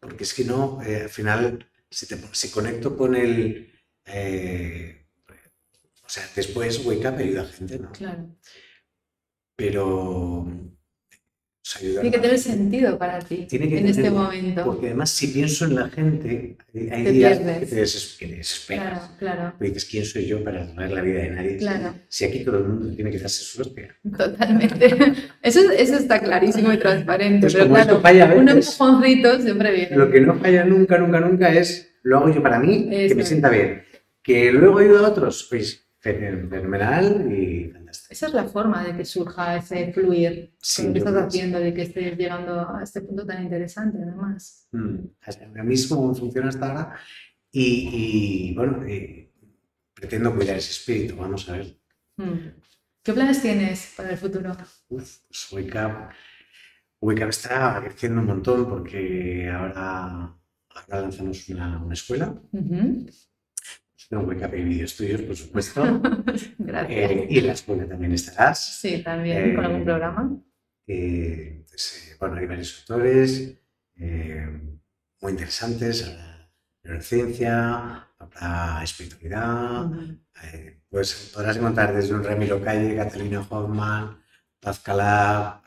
porque 0.00 0.24
es 0.24 0.34
que 0.34 0.44
no, 0.44 0.82
eh, 0.82 1.02
al 1.02 1.08
final, 1.10 1.70
si, 1.90 2.06
te, 2.06 2.16
si 2.32 2.50
conecto 2.50 2.96
con 2.96 3.14
el... 3.16 3.72
o 6.10 6.12
sea, 6.12 6.24
después 6.34 6.84
Wake 6.84 7.06
Up 7.06 7.18
ayuda 7.18 7.42
a 7.42 7.46
gente, 7.46 7.78
¿no? 7.78 7.92
Claro. 7.92 8.26
Pero... 9.56 10.46
ayudar 11.78 12.00
Tiene 12.02 12.16
que 12.16 12.22
tener 12.22 12.38
sentido 12.38 12.98
para 12.98 13.20
ti 13.20 13.46
Tiene 13.48 13.68
que 13.68 13.78
en 13.78 13.86
este 13.86 14.02
tenerlo, 14.02 14.24
momento. 14.24 14.64
Porque 14.64 14.86
además, 14.86 15.10
si 15.10 15.28
pienso 15.28 15.66
en 15.66 15.76
la 15.76 15.88
gente, 15.88 16.56
hay, 16.74 17.04
Te 17.04 17.12
días 17.12 17.38
pierdes. 17.38 17.58
que 17.60 17.66
te 17.66 17.76
deses- 17.82 18.18
que 18.18 18.26
te 18.26 18.36
desesperas. 18.36 18.98
Claro, 18.98 19.16
claro, 19.36 19.54
Porque 19.56 19.72
dices, 19.72 19.84
¿quién 19.88 20.04
soy 20.04 20.26
yo 20.26 20.42
para 20.42 20.62
arreglar 20.64 20.90
la 20.90 21.02
vida 21.02 21.18
de 21.20 21.30
nadie? 21.30 21.56
claro, 21.58 21.94
Si 22.08 22.24
aquí 22.24 22.42
todo 22.44 22.58
el 22.58 22.64
mundo 22.64 22.92
tiene 22.96 23.10
que 23.12 23.18
darse 23.20 23.44
su 23.44 23.60
hostia. 23.62 23.94
totalmente. 24.18 24.86
Eso, 25.42 25.60
eso 25.70 25.96
está 25.96 26.18
clarísimo 26.20 26.72
y 26.72 26.78
transparente, 26.78 27.40
Pues 27.42 27.54
pero 27.54 27.68
claro, 27.68 28.00
falla 28.00 28.34
un 28.34 28.48
empujoncito 28.48 29.40
siempre 29.40 29.72
viene. 29.72 29.96
Lo 29.96 30.10
que 30.10 30.20
no 30.20 30.34
falla 30.40 30.64
nunca, 30.64 30.98
nunca, 30.98 31.20
nunca 31.20 31.54
es 31.54 31.86
lo 32.02 32.16
hago 32.18 32.34
yo 32.34 32.42
para 32.42 32.58
mí, 32.58 32.88
que 32.90 33.14
me 33.14 33.24
sienta 33.24 33.48
bien. 33.48 33.82
Que 34.22 34.50
luego 34.52 34.78
ayuda 34.80 35.06
a 35.06 35.10
otros, 35.10 35.46
pues 35.48 35.86
fenomenal 36.00 37.30
y 37.32 37.70
fantástico. 37.70 38.12
Esa 38.12 38.26
es 38.26 38.34
la 38.34 38.44
forma 38.44 38.82
de 38.84 38.96
que 38.96 39.04
surja 39.04 39.56
ese 39.56 39.92
fluir 39.92 40.54
Sí, 40.60 40.86
lo 40.86 40.92
que 40.92 40.98
estás 40.98 41.14
haciendo, 41.14 41.58
de 41.60 41.74
que 41.74 41.82
estés 41.82 42.16
llegando 42.16 42.68
a 42.74 42.82
este 42.82 43.02
punto 43.02 43.26
tan 43.26 43.42
interesante, 43.42 43.98
además. 44.02 44.68
Mm, 44.72 44.96
A 45.58 45.62
mí 45.62 45.74
es 45.74 45.86
como 45.86 46.14
funciona 46.14 46.48
hasta 46.48 46.66
ahora 46.68 46.96
y, 47.52 48.50
y, 48.50 48.54
bueno, 48.54 48.84
eh, 48.86 49.32
pretendo 49.94 50.34
cuidar 50.34 50.56
ese 50.56 50.70
espíritu, 50.70 51.16
vamos 51.16 51.48
a 51.48 51.56
ver. 51.58 51.76
Mm. 52.16 52.48
¿Qué 53.02 53.12
planes 53.12 53.40
tienes 53.42 53.92
para 53.96 54.10
el 54.10 54.18
futuro? 54.18 54.56
Uf, 54.88 55.18
pues 55.50 55.52
Up 57.02 57.28
está 57.28 57.80
creciendo 57.82 58.20
un 58.20 58.26
montón 58.26 58.68
porque 58.68 59.48
ahora, 59.50 60.36
ahora 60.68 61.00
lanzamos 61.00 61.48
una, 61.48 61.82
una 61.82 61.94
escuela. 61.94 62.34
No, 64.10 64.20
Wake 64.22 64.44
Up 64.44 64.54
y 64.54 64.62
Video 64.64 64.84
Estudios, 64.86 65.22
por 65.22 65.36
supuesto. 65.36 65.82
Gracias. 66.58 67.10
Eh, 67.10 67.26
y 67.30 67.40
la 67.42 67.52
escuela 67.52 67.86
también 67.86 68.12
estarás. 68.12 68.80
Sí, 68.80 69.02
también, 69.04 69.54
con 69.54 69.64
algún 69.64 69.82
eh, 69.82 69.84
programa. 69.84 70.36
Eh, 70.88 71.64
pues, 71.70 72.08
eh, 72.10 72.16
bueno, 72.18 72.34
hay 72.36 72.46
varios 72.46 72.80
autores 72.80 73.56
muy 75.20 75.30
interesantes. 75.32 76.08
Habrá 76.08 76.50
neurociencia, 76.82 78.08
habrá 78.18 78.82
espiritualidad. 78.82 79.84
Ujú. 79.86 80.18
eh, 80.42 80.80
pues 80.88 81.30
podrás 81.32 81.56
encontrar 81.56 81.94
desde 81.94 82.14
un 82.14 82.24
Ramiro 82.24 82.60
Calle, 82.60 82.96
Catalina 82.96 83.46
Hoffman, 83.48 84.20
Paz 84.58 84.80
Calab, 84.80 85.62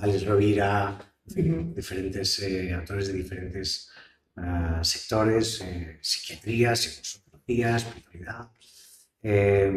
Alex 0.00 0.24
Rovira, 0.24 0.98
diferentes 1.26 2.42
autores 2.74 3.08
de 3.08 3.12
diferentes 3.12 3.90
ah, 4.36 4.80
sectores, 4.82 5.62
psiquiatría, 6.00 6.74
psicología, 7.48 7.76
espiritualidad. 7.76 8.50
Eh, 9.22 9.72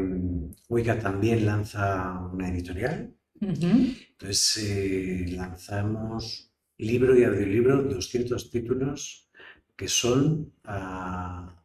Wicca 0.70 1.00
también 1.00 1.46
lanza 1.46 2.20
una 2.32 2.50
editorial, 2.50 3.14
entonces 3.40 4.58
eh, 4.58 5.26
lanzamos 5.30 6.52
libro 6.78 7.18
y 7.18 7.24
audiolibro, 7.24 7.84
200 7.84 8.52
títulos 8.52 9.30
que 9.76 9.88
son 9.88 10.54
ah, 10.66 11.64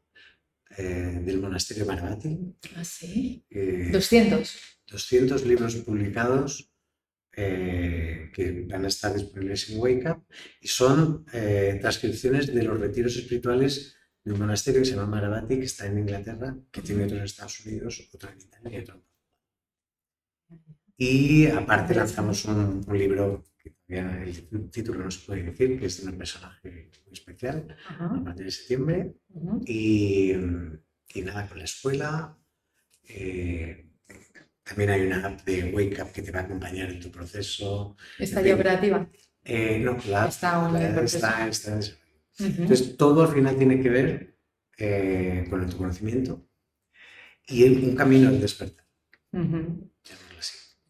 eh, 0.78 1.20
del 1.22 1.38
monasterio 1.38 1.84
Marabati. 1.84 2.38
¿Ah, 2.76 2.84
sí? 2.84 3.44
eh, 3.50 3.90
200. 3.92 4.56
200 4.86 5.44
libros 5.44 5.76
publicados 5.76 6.70
eh, 7.36 8.30
que 8.32 8.64
van 8.66 8.84
a 8.86 8.88
estar 8.88 9.12
disponibles 9.12 9.68
en 9.68 9.78
Wake 9.78 10.10
Up 10.10 10.24
y 10.62 10.68
son 10.68 11.26
eh, 11.34 11.76
transcripciones 11.80 12.46
de 12.54 12.62
los 12.62 12.80
retiros 12.80 13.16
espirituales 13.16 13.96
de 14.26 14.32
un 14.32 14.40
monasterio 14.40 14.80
que 14.80 14.86
se 14.86 14.94
llama 14.96 15.06
Marabati, 15.06 15.56
que 15.56 15.64
está 15.66 15.86
en 15.86 15.98
Inglaterra, 16.00 16.56
que 16.72 16.82
tiene 16.82 17.04
otro 17.04 17.16
en 17.18 17.22
Estados 17.24 17.64
Unidos, 17.64 18.08
otro 18.12 18.28
en 18.30 18.40
Italia 18.40 18.78
y 18.78 18.82
otro 18.82 18.94
en 18.96 19.02
Y 20.98 21.46
aparte 21.46 21.94
lanzamos 21.94 22.44
un, 22.46 22.84
un 22.86 22.98
libro 22.98 23.44
que 23.62 23.70
todavía 23.70 24.24
el 24.24 24.70
título 24.70 25.04
no 25.04 25.10
se 25.10 25.24
puede 25.26 25.44
decir, 25.44 25.78
que 25.78 25.86
es 25.86 26.04
de 26.04 26.10
un 26.10 26.18
personaje 26.18 26.90
muy 27.04 27.12
especial, 27.12 27.76
Ajá. 27.88 28.06
a 28.16 28.24
partir 28.24 28.46
de 28.46 28.50
septiembre. 28.50 29.14
Y, 29.64 30.32
y 31.14 31.22
nada, 31.22 31.46
con 31.48 31.58
la 31.58 31.64
escuela. 31.64 32.36
eh, 33.08 33.82
también 34.64 34.90
hay 34.90 35.02
una 35.06 35.24
app 35.28 35.44
de 35.44 35.70
Wake 35.72 36.02
Up 36.02 36.10
que 36.12 36.22
te 36.22 36.32
va 36.32 36.40
a 36.40 36.42
acompañar 36.42 36.90
en 36.90 36.98
tu 36.98 37.12
proceso. 37.12 37.96
Está 38.18 38.40
En 38.40 38.46
ya 38.48 38.54
operativa. 38.56 39.08
Eh, 39.44 39.78
no, 39.78 39.96
la 40.08 40.24
app 40.24 40.30
Está 40.30 40.66
en 40.66 40.72
la- 40.72 41.02
está, 41.02 41.46
está 41.48 41.78
Entonces, 42.38 42.96
todo 42.96 43.22
al 43.22 43.32
final 43.32 43.56
tiene 43.56 43.80
que 43.80 43.88
ver 43.88 44.38
eh, 44.78 45.46
con 45.48 45.60
el 45.60 45.66
autoconocimiento 45.66 46.46
y 47.46 47.64
en 47.64 47.84
un 47.84 47.96
camino 47.96 48.28
al 48.28 48.40
despertar. 48.40 48.86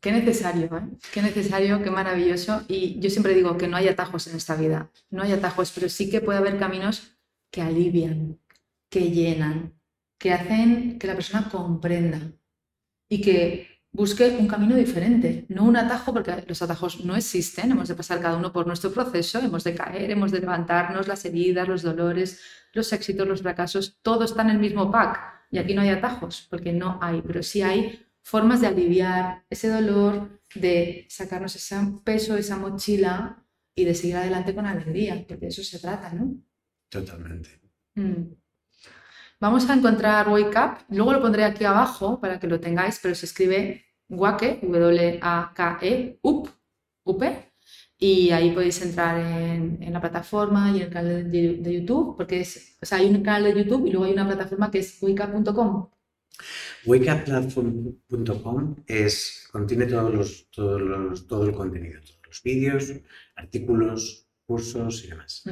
Qué 0.01 0.13
necesario, 0.13 0.67
¿eh? 0.67 0.89
Qué 1.13 1.21
necesario, 1.21 1.83
qué 1.83 1.91
maravilloso. 1.91 2.63
Y 2.69 3.01
yo 3.01 3.11
siempre 3.11 3.35
digo 3.35 3.57
que 3.57 3.67
no 3.67 3.77
hay 3.77 3.89
atajos 3.89 4.29
en 4.29 4.37
esta 4.37 4.55
vida. 4.55 4.91
No 5.11 5.23
hay 5.23 5.33
atajos, 5.33 5.73
pero 5.75 5.89
sí 5.89 6.09
que 6.09 6.21
puede 6.21 6.39
haber 6.39 6.59
caminos 6.59 7.19
que 7.51 7.63
alivian, 7.63 8.39
que 8.89 9.11
llenan, 9.11 9.75
que 10.19 10.33
hacen 10.33 10.99
que 10.99 11.07
la 11.07 11.15
persona 11.15 11.49
comprenda 11.51 12.21
y 13.09 13.21
que 13.21 13.76
busque 13.97 14.37
un 14.39 14.47
camino 14.47 14.77
diferente, 14.77 15.47
no 15.49 15.65
un 15.65 15.77
atajo, 15.77 16.13
porque 16.13 16.45
los 16.47 16.61
atajos 16.61 17.05
no 17.05 17.17
existen, 17.17 17.71
hemos 17.71 17.89
de 17.89 17.95
pasar 17.95 18.21
cada 18.21 18.37
uno 18.37 18.53
por 18.53 18.67
nuestro 18.67 18.93
proceso, 18.93 19.39
hemos 19.41 19.65
de 19.65 19.75
caer, 19.75 20.11
hemos 20.11 20.31
de 20.31 20.41
levantarnos, 20.41 21.09
las 21.09 21.25
heridas, 21.25 21.67
los 21.67 21.83
dolores, 21.83 22.41
los 22.75 22.93
éxitos, 22.93 23.27
los 23.27 23.41
fracasos, 23.41 23.99
todo 24.03 24.25
está 24.25 24.43
en 24.43 24.51
el 24.51 24.59
mismo 24.59 24.91
pack. 24.91 25.19
Y 25.51 25.59
aquí 25.59 25.75
no 25.75 25.81
hay 25.81 25.89
atajos, 25.89 26.47
porque 26.51 26.73
no 26.73 26.99
hay, 27.01 27.23
pero 27.23 27.43
sí 27.43 27.63
hay 27.63 28.07
formas 28.23 28.61
de 28.61 28.67
aliviar 28.67 29.45
ese 29.49 29.69
dolor, 29.69 30.41
de 30.55 31.07
sacarnos 31.09 31.57
ese 31.57 31.77
peso, 32.05 32.37
esa 32.37 32.57
mochila 32.57 33.45
y 33.75 33.85
de 33.85 33.95
seguir 33.95 34.17
adelante 34.17 34.55
con 34.55 34.67
alegría, 34.67 35.25
porque 35.27 35.47
de 35.47 35.49
eso 35.49 35.63
se 35.63 35.79
trata, 35.79 36.13
¿no? 36.13 36.37
Totalmente. 36.91 37.61
Mm. 37.95 38.35
Vamos 39.41 39.69
a 39.69 39.75
encontrar 39.75 40.29
Wake 40.29 40.59
Up, 40.59 40.85
luego 40.91 41.13
lo 41.13 41.23
pondré 41.23 41.45
aquí 41.45 41.65
abajo 41.65 42.21
para 42.21 42.39
que 42.39 42.47
lo 42.47 42.59
tengáis, 42.59 42.99
pero 43.03 43.15
se 43.15 43.27
escribe 43.27 43.86
Wake, 44.09 44.61
W-A-K-E, 44.63 46.19
UP, 46.23 46.49
UP, 47.05 47.23
y 47.99 48.31
ahí 48.31 48.51
podéis 48.53 48.83
entrar 48.83 49.19
en, 49.19 49.93
la 49.93 50.01
plataforma 50.01 50.71
y 50.71 50.77
en 50.77 50.83
el 50.83 50.91
canal 50.91 51.31
de, 51.31 51.73
YouTube, 51.73 52.17
porque 52.17 52.41
es, 52.41 52.77
o 52.81 52.87
sea, 52.87 52.99
hay 52.99 53.07
un 53.07 53.23
canal 53.23 53.45
de 53.45 53.65
YouTube 53.65 53.87
y 53.87 53.91
luego 53.91 54.05
hay 54.05 54.13
una 54.13 54.27
plataforma 54.27 54.71
que 54.71 54.81
es 54.81 54.99
wakeup.com. 55.01 55.89
Wakeupplatform.com 56.85 58.77
es, 58.87 59.49
contiene 59.51 59.87
todos 59.87 60.15
los, 60.15 60.51
todos 60.51 60.81
los, 60.81 61.27
todo 61.27 61.47
el 61.47 61.53
contenido, 61.53 62.01
todos 62.01 62.21
los 62.27 62.43
vídeos, 62.43 62.93
artículos, 63.35 64.29
cursos 64.45 65.05
y 65.05 65.09
demás. 65.09 65.43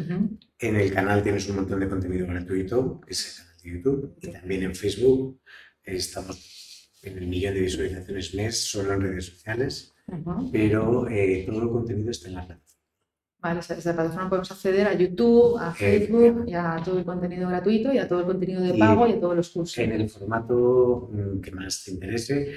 En 0.59 0.77
el 0.77 0.93
canal 0.93 1.23
tienes 1.23 1.49
un 1.49 1.57
montón 1.57 1.81
de 1.81 1.89
contenido 1.89 2.27
gratuito, 2.27 3.01
que 3.01 3.13
es 3.13 3.39
el 3.39 3.45
canal 3.45 3.63
de 3.63 3.71
YouTube, 3.71 4.19
y 4.21 4.29
también 4.29 4.63
en 4.65 4.75
Facebook. 4.75 5.41
Estamos 5.83 6.64
en 7.11 7.19
el 7.19 7.27
millón 7.27 7.55
de 7.55 7.61
visualizaciones 7.61 8.35
mes 8.35 8.69
solo 8.69 8.95
en 8.95 9.01
redes 9.03 9.27
sociales 9.27 9.95
pero 10.53 11.09
eh, 11.09 11.45
todo 11.47 11.63
el 11.63 11.71
contenido 11.71 12.11
está 12.11 12.29
en 12.29 12.35
la 12.35 12.47
plataforma. 12.47 12.65
Vale, 13.41 13.61
desde 13.61 13.91
la 13.91 13.97
plataforma 13.97 14.29
podemos 14.31 14.51
acceder 14.51 14.87
a 14.87 14.95
YouTube, 14.95 15.59
a 15.59 15.73
Facebook, 15.73 16.45
y 16.47 16.55
a 16.55 16.81
todo 16.83 16.99
el 16.99 17.05
contenido 17.05 17.49
gratuito 17.49 17.93
y 17.93 17.99
a 17.99 18.09
todo 18.09 18.21
el 18.21 18.27
contenido 18.27 18.63
de 18.63 18.75
pago 18.79 19.07
y, 19.07 19.13
a 19.13 19.21
todos 19.21 19.37
los 19.37 19.51
cursos. 19.51 19.79
En 19.79 19.93
el 19.93 20.09
formato 20.09 21.11
mm, 21.13 21.41
que 21.41 21.51
más 21.51 21.85
te 21.85 21.91
interese, 21.91 22.57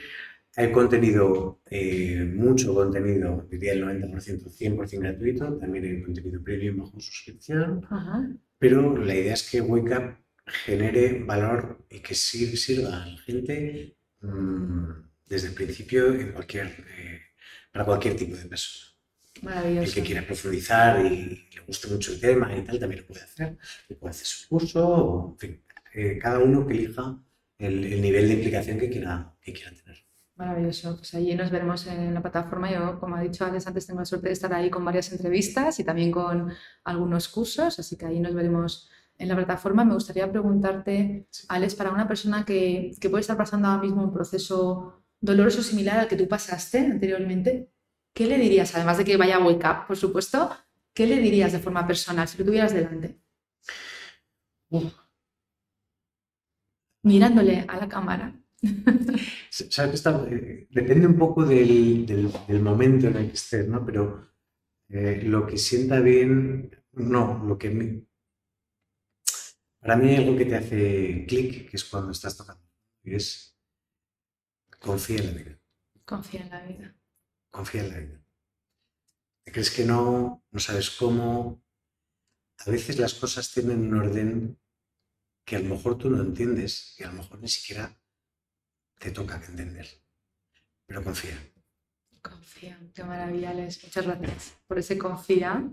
hay 0.55 0.71
contenido, 0.71 1.59
eh, 1.69 2.23
mucho 2.33 2.73
contenido, 2.73 3.45
diría 3.49 3.73
el 3.73 3.83
90%, 3.83 4.49
100% 4.49 4.99
gratuito, 4.99 5.57
también 5.57 5.85
hay 5.85 6.01
contenido 6.01 6.41
premium 6.41 6.77
bajo 6.77 6.99
suscripción, 6.99 7.85
pero 8.57 8.97
la 8.97 9.13
idea 9.13 9.33
es 9.33 9.49
que 9.49 9.61
Wake 9.61 9.93
Up 9.93 10.15
genere 10.65 11.21
valor 11.25 11.85
y 11.89 11.99
que 11.99 12.15
sirva 12.15 13.03
a 13.03 13.07
la 13.07 13.17
gente 13.17 13.96
mm, 14.21 14.89
desde 15.27 15.49
el 15.49 15.53
principio 15.53 16.13
en 16.13 16.31
cualquier 16.31 16.67
eh, 16.67 17.21
para 17.71 17.85
cualquier 17.85 18.15
tipo 18.15 18.35
de 18.35 18.45
persona. 18.45 18.87
El 19.43 19.93
que 19.93 20.01
quiera 20.01 20.25
profundizar 20.25 21.05
y 21.05 21.47
le 21.53 21.61
guste 21.67 21.87
mucho 21.87 22.11
el 22.11 22.19
tema 22.19 22.55
y 22.55 22.63
tal, 22.63 22.79
también 22.79 23.01
lo 23.01 23.07
puede 23.07 23.21
hacer. 23.21 23.57
Puede 23.99 24.09
hacer 24.09 24.25
su 24.25 24.47
curso, 24.47 25.29
en 25.33 25.37
fin, 25.37 25.63
eh, 25.93 26.17
cada 26.19 26.39
uno 26.39 26.65
que 26.65 26.73
elija 26.73 27.19
el, 27.59 28.01
nivel 28.01 28.27
de 28.27 28.33
implicación 28.35 28.79
que 28.79 28.89
quiera, 28.89 29.33
que 29.41 29.53
quiera 29.53 29.71
tener. 29.71 29.97
Maravilloso. 30.35 30.97
Pues 30.97 31.13
allí 31.15 31.35
nos 31.35 31.49
veremos 31.49 31.87
en 31.87 32.13
la 32.13 32.21
plataforma. 32.21 32.71
Yo, 32.71 32.99
como 32.99 33.15
ha 33.15 33.21
dicho 33.21 33.45
Alex 33.45 33.67
antes, 33.67 33.87
tengo 33.87 33.99
la 33.99 34.05
suerte 34.05 34.27
de 34.27 34.33
estar 34.33 34.53
ahí 34.53 34.69
con 34.69 34.85
varias 34.85 35.11
entrevistas 35.11 35.79
y 35.79 35.83
también 35.83 36.11
con 36.11 36.51
algunos 36.83 37.27
cursos, 37.27 37.79
así 37.79 37.97
que 37.97 38.05
ahí 38.05 38.19
nos 38.19 38.33
veremos 38.33 38.89
en 39.17 39.27
la 39.27 39.35
plataforma. 39.35 39.83
Me 39.83 39.93
gustaría 39.93 40.31
preguntarte, 40.31 41.27
Alex, 41.49 41.75
para 41.75 41.91
una 41.91 42.07
persona 42.07 42.45
que, 42.45 42.91
que 42.99 43.09
puede 43.09 43.21
estar 43.21 43.37
pasando 43.37 43.67
ahora 43.67 43.81
mismo 43.81 44.03
un 44.03 44.13
proceso 44.13 45.03
doloroso 45.19 45.63
similar 45.63 45.99
al 45.99 46.07
que 46.07 46.15
tú 46.15 46.27
pasaste 46.27 46.79
anteriormente, 46.79 47.71
¿qué 48.13 48.27
le 48.27 48.37
dirías, 48.37 48.75
además 48.75 48.97
de 48.97 49.05
que 49.05 49.17
vaya 49.17 49.37
a 49.37 49.45
Wake 49.45 49.65
Up, 49.65 49.87
por 49.87 49.97
supuesto, 49.97 50.49
qué 50.93 51.07
le 51.07 51.17
dirías 51.17 51.51
de 51.51 51.59
forma 51.59 51.85
personal 51.85 52.27
si 52.27 52.37
lo 52.37 52.45
tuvieras 52.45 52.73
delante? 52.73 53.19
Mirándole 57.03 57.65
a 57.67 57.77
la 57.77 57.87
cámara. 57.87 58.33
Eh, 59.59 60.67
depende 60.69 61.07
un 61.07 61.17
poco 61.17 61.43
del, 61.43 62.31
momento 62.61 63.07
en 63.07 63.15
el 63.15 63.27
que 63.27 63.33
estés, 63.33 63.67
¿no? 63.67 63.83
Pero 63.83 64.27
eh, 64.89 65.23
lo 65.23 65.47
que 65.47 65.57
sienta 65.57 65.99
bien, 65.99 66.69
no, 66.91 67.43
lo 67.43 67.57
que 67.57 68.05
Para 69.87 69.99
mí 69.99 70.09
hay 70.09 70.17
algo 70.17 70.35
que 70.35 70.43
te 70.43 70.57
hace 70.57 71.25
clic, 71.25 71.69
que 71.69 71.77
es 71.77 71.85
cuando 71.85 72.11
estás 72.11 72.35
tocando. 72.35 72.61
es 73.05 73.57
Confía 74.81 75.19
en 75.19 75.27
la 75.27 75.31
vida. 75.31 75.59
Confía 76.03 76.41
en 76.41 76.49
la 76.49 76.61
vida. 76.65 76.95
Confía 77.49 77.83
en 77.85 77.89
la 77.91 77.99
vida. 77.99 78.21
¿Te 79.45 79.51
crees 79.53 79.71
que 79.71 79.85
no? 79.85 80.43
No 80.51 80.59
sabes 80.59 80.89
cómo. 80.89 81.63
A 82.57 82.69
veces 82.69 82.99
las 82.99 83.13
cosas 83.13 83.49
tienen 83.49 83.79
un 83.87 83.97
orden 83.97 84.59
que 85.45 85.55
a 85.55 85.59
lo 85.59 85.69
mejor 85.69 85.97
tú 85.97 86.09
no 86.09 86.21
entiendes 86.21 86.99
y 86.99 87.05
a 87.05 87.07
lo 87.07 87.21
mejor 87.21 87.39
ni 87.39 87.47
siquiera 87.47 87.97
te 88.99 89.11
toca 89.11 89.37
entender. 89.37 89.87
Pero 90.85 91.01
confía. 91.01 91.37
Confía. 92.21 92.77
Qué 92.93 93.05
maravilla, 93.05 93.53
Muchas 93.53 94.05
gracias 94.05 94.57
por 94.67 94.79
ese 94.79 94.97
confía. 94.97 95.63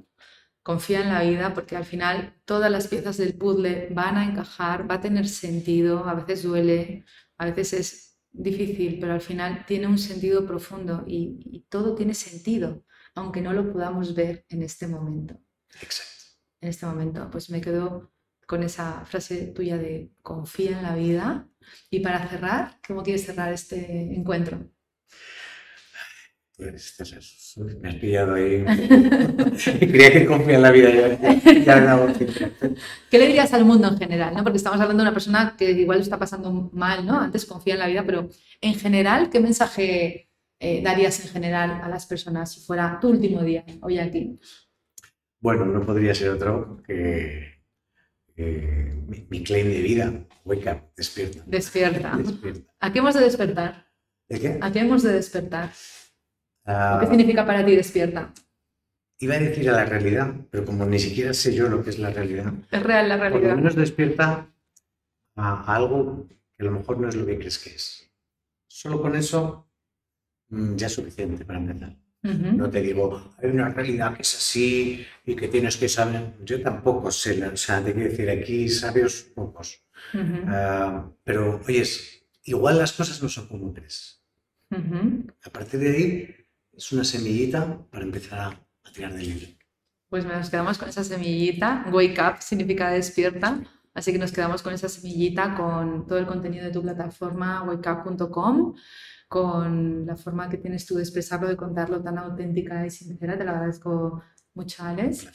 Confía 0.65 1.03
en 1.03 1.11
la 1.11 1.23
vida 1.23 1.53
porque 1.53 1.77
al 1.77 1.85
final 1.85 2.41
todas 2.47 2.71
las 2.71 2.89
piezas 2.89 3.19
del 3.19 3.35
puzzle 3.35 3.91
van 3.91 4.17
a 4.17 4.25
encajar, 4.25 4.91
va 4.91 4.95
a 4.95 5.01
tener 5.01 5.29
sentido, 5.29 6.07
a 6.07 6.15
veces 6.15 6.43
duele, 6.43 7.05
a 7.37 7.45
veces 7.45 7.73
es 7.75 8.19
difícil, 8.33 8.99
pero 8.99 9.13
al 9.13 9.21
final 9.21 9.67
tiene 9.67 9.87
un 9.87 9.99
sentido 9.99 10.47
profundo 10.47 11.05
y, 11.07 11.67
todo 11.69 11.95
tiene 11.95 12.15
sentido, 12.15 12.85
aunque 13.15 13.43
no 13.43 13.53
lo 13.53 13.71
podamos 13.73 14.15
ver 14.15 14.47
en 14.49 14.63
este 14.63 14.87
momento. 14.87 15.39
Exacto. 15.83 16.13
En 16.63 16.71
este 16.71 16.87
momento, 16.87 17.29
pues 17.31 17.51
me 17.51 17.61
quedo 17.61 18.15
con 18.47 18.63
esa 18.63 19.05
frase 19.05 19.49
tuya 19.49 19.77
de 19.77 20.13
confía 20.23 20.79
en 20.79 20.83
la 20.83 20.95
vida. 20.95 21.47
Y 21.91 22.01
para 22.01 22.27
cerrar, 22.27 22.81
¿cómo 22.87 23.03
quieres 23.03 23.27
cerrar 23.27 23.53
este 23.53 24.15
encuentro? 24.15 24.71
Pues, 26.57 27.57
me 27.81 27.89
has 27.89 27.95
pillado 27.97 28.35
ahí. 28.35 28.65
Quería 29.81 30.13
que 30.13 30.27
confía 30.27 30.55
en 30.55 30.63
la 30.63 30.71
vida. 30.71 30.89
¿Qué 33.11 33.19
le 33.19 33.27
dirías 33.27 33.53
al 33.53 33.65
mundo 33.65 33.89
en 33.89 33.99
general? 33.99 34.35
¿no? 34.37 34.45
Porque 34.45 34.59
estamos 34.59 34.81
hablando 34.81 35.03
de 35.03 35.09
una 35.09 35.15
persona 35.15 35.57
que 35.59 35.73
igual 35.73 36.01
está 36.01 36.17
pasando 36.17 36.71
mal, 36.73 37.05
¿no? 37.05 37.19
Antes 37.19 37.45
confía 37.45 37.75
en 37.75 37.81
la 37.81 37.89
vida, 37.89 38.05
pero 38.07 38.29
en 38.61 38.75
general, 38.75 39.31
¿qué 39.31 39.41
mensaje 39.41 40.31
eh, 40.61 40.81
darías 40.81 41.19
en 41.25 41.31
general 41.33 41.81
a 41.83 41.89
las 41.89 42.07
personas 42.07 42.53
si 42.53 42.61
fuera 42.61 42.99
tu 43.01 43.09
último 43.09 43.43
día 43.43 43.65
hoy 43.81 43.99
aquí? 43.99 44.39
Bueno, 45.41 45.65
no 45.65 45.85
podría 45.85 46.15
ser 46.15 46.31
otro 46.31 46.81
que 46.87 47.55
mi, 48.37 49.43
claim 49.43 49.69
de 49.69 49.83
vida. 49.83 50.27
Wake 50.45 50.71
up, 50.71 50.93
despierta. 50.97 51.43
Despierta. 51.47 52.17
despierta. 52.17 52.73
¿A 52.79 52.93
qué 52.93 52.99
hemos 53.01 53.15
de 53.15 53.21
despertar? 53.23 53.87
¿De 54.29 54.41
qué? 54.41 54.59
¿A 54.61 54.71
qué 54.71 54.79
hemos 54.81 55.03
de 55.03 55.13
despertar? 55.13 55.71
¿Qué 56.65 57.07
significa 57.07 57.47
para 57.47 57.65
ti 57.65 57.77
despierta? 57.77 58.33
Iba 59.19 59.35
a 59.35 59.39
decir 59.39 59.69
a 59.71 59.73
la 59.73 59.85
realidad, 59.85 60.35
pero 60.51 60.65
como 60.65 60.85
ni 60.87 60.99
siquiera 60.99 61.33
sé 61.35 61.55
yo 61.55 61.69
lo 61.69 61.85
que 61.85 61.91
es 61.91 61.99
la 61.99 62.11
realidad. 62.11 62.53
Es 62.71 62.83
real 62.83 63.09
la 63.09 63.17
realidad. 63.17 63.41
Por 63.41 63.51
lo 63.51 63.57
menos 63.57 63.75
despierta 63.77 64.51
a, 65.37 65.75
algo 65.75 66.27
que 66.29 66.63
a 66.63 66.65
lo 66.65 66.73
mejor 66.73 66.99
no 66.99 67.09
es 67.09 67.15
lo 67.15 67.27
que 67.27 67.39
crees 67.39 67.59
que 67.59 67.71
es. 67.71 68.11
Solo 68.67 69.01
con 69.01 69.15
eso 69.15 69.69
mm, 70.49 70.77
ya 70.77 70.87
es 70.87 70.93
suficiente 70.93 71.45
para 71.45 71.59
empezar. 71.59 71.97
No 72.25 72.71
te 72.71 72.81
digo, 72.81 73.35
hay 73.37 73.51
una 73.51 73.69
realidad 73.69 74.17
que 74.17 74.23
es 74.23 74.35
así 74.35 75.05
y 75.27 75.37
que 75.37 75.49
tienes 75.49 75.77
que 75.77 75.91
saber. 75.91 76.33
Yo 76.43 76.63
tampoco 76.63 77.11
sé, 77.11 77.47
o 77.47 77.55
sea, 77.55 77.85
te 77.85 77.93
quiero 77.93 78.09
decir, 78.09 78.31
aquí 78.31 78.67
sabios 78.71 79.25
pocos. 79.35 79.85
Ah, 80.47 81.07
pero, 81.23 81.61
oyes, 81.69 82.25
igual 82.45 82.79
las 82.79 82.95
cosas 82.95 83.23
no 83.23 83.29
son 83.29 83.47
como 83.47 83.75
crees. 83.75 84.23
A 84.71 85.51
partir 85.51 85.81
de 85.81 85.91
ahí, 85.91 86.35
es 86.77 86.93
una 86.93 87.05
semillita 87.05 87.87
para 87.91 88.05
empezar 88.05 88.39
a, 88.41 88.91
tirar 88.93 89.13
del 89.15 89.29
libro. 89.29 89.47
Pues 90.09 90.25
nos 90.25 90.51
quedamos 90.51 90.79
con 90.79 90.89
esa 90.89 91.03
semillita. 91.03 91.87
Wake 91.93 92.21
up 92.21 92.41
significa 92.41 92.91
despierta. 92.91 93.61
Así 93.95 94.13
que 94.13 94.19
nos 94.19 94.33
quedamos 94.33 94.63
con 94.63 94.75
esa 94.75 94.89
semillita, 94.89 95.55
con 95.55 96.07
todo 96.07 96.19
el 96.19 96.27
contenido 96.27 96.65
de 96.65 96.71
tu 96.71 96.83
plataforma 96.83 97.63
wakeup.com, 97.63 98.75
con 99.29 100.07
la 100.07 100.17
forma 100.17 100.49
que 100.49 100.59
tienes 100.59 100.85
tú 100.85 100.97
de 100.97 101.03
expresarlo, 101.03 101.49
de 101.49 101.57
contarlo 101.57 102.03
tan 102.03 102.19
auténtica 102.19 102.85
y 102.85 102.91
sincera. 102.91 103.39
Te 103.39 103.45
lo 103.45 103.51
agradezco 103.53 104.23
mucho, 104.55 104.83
Alex. 104.83 105.29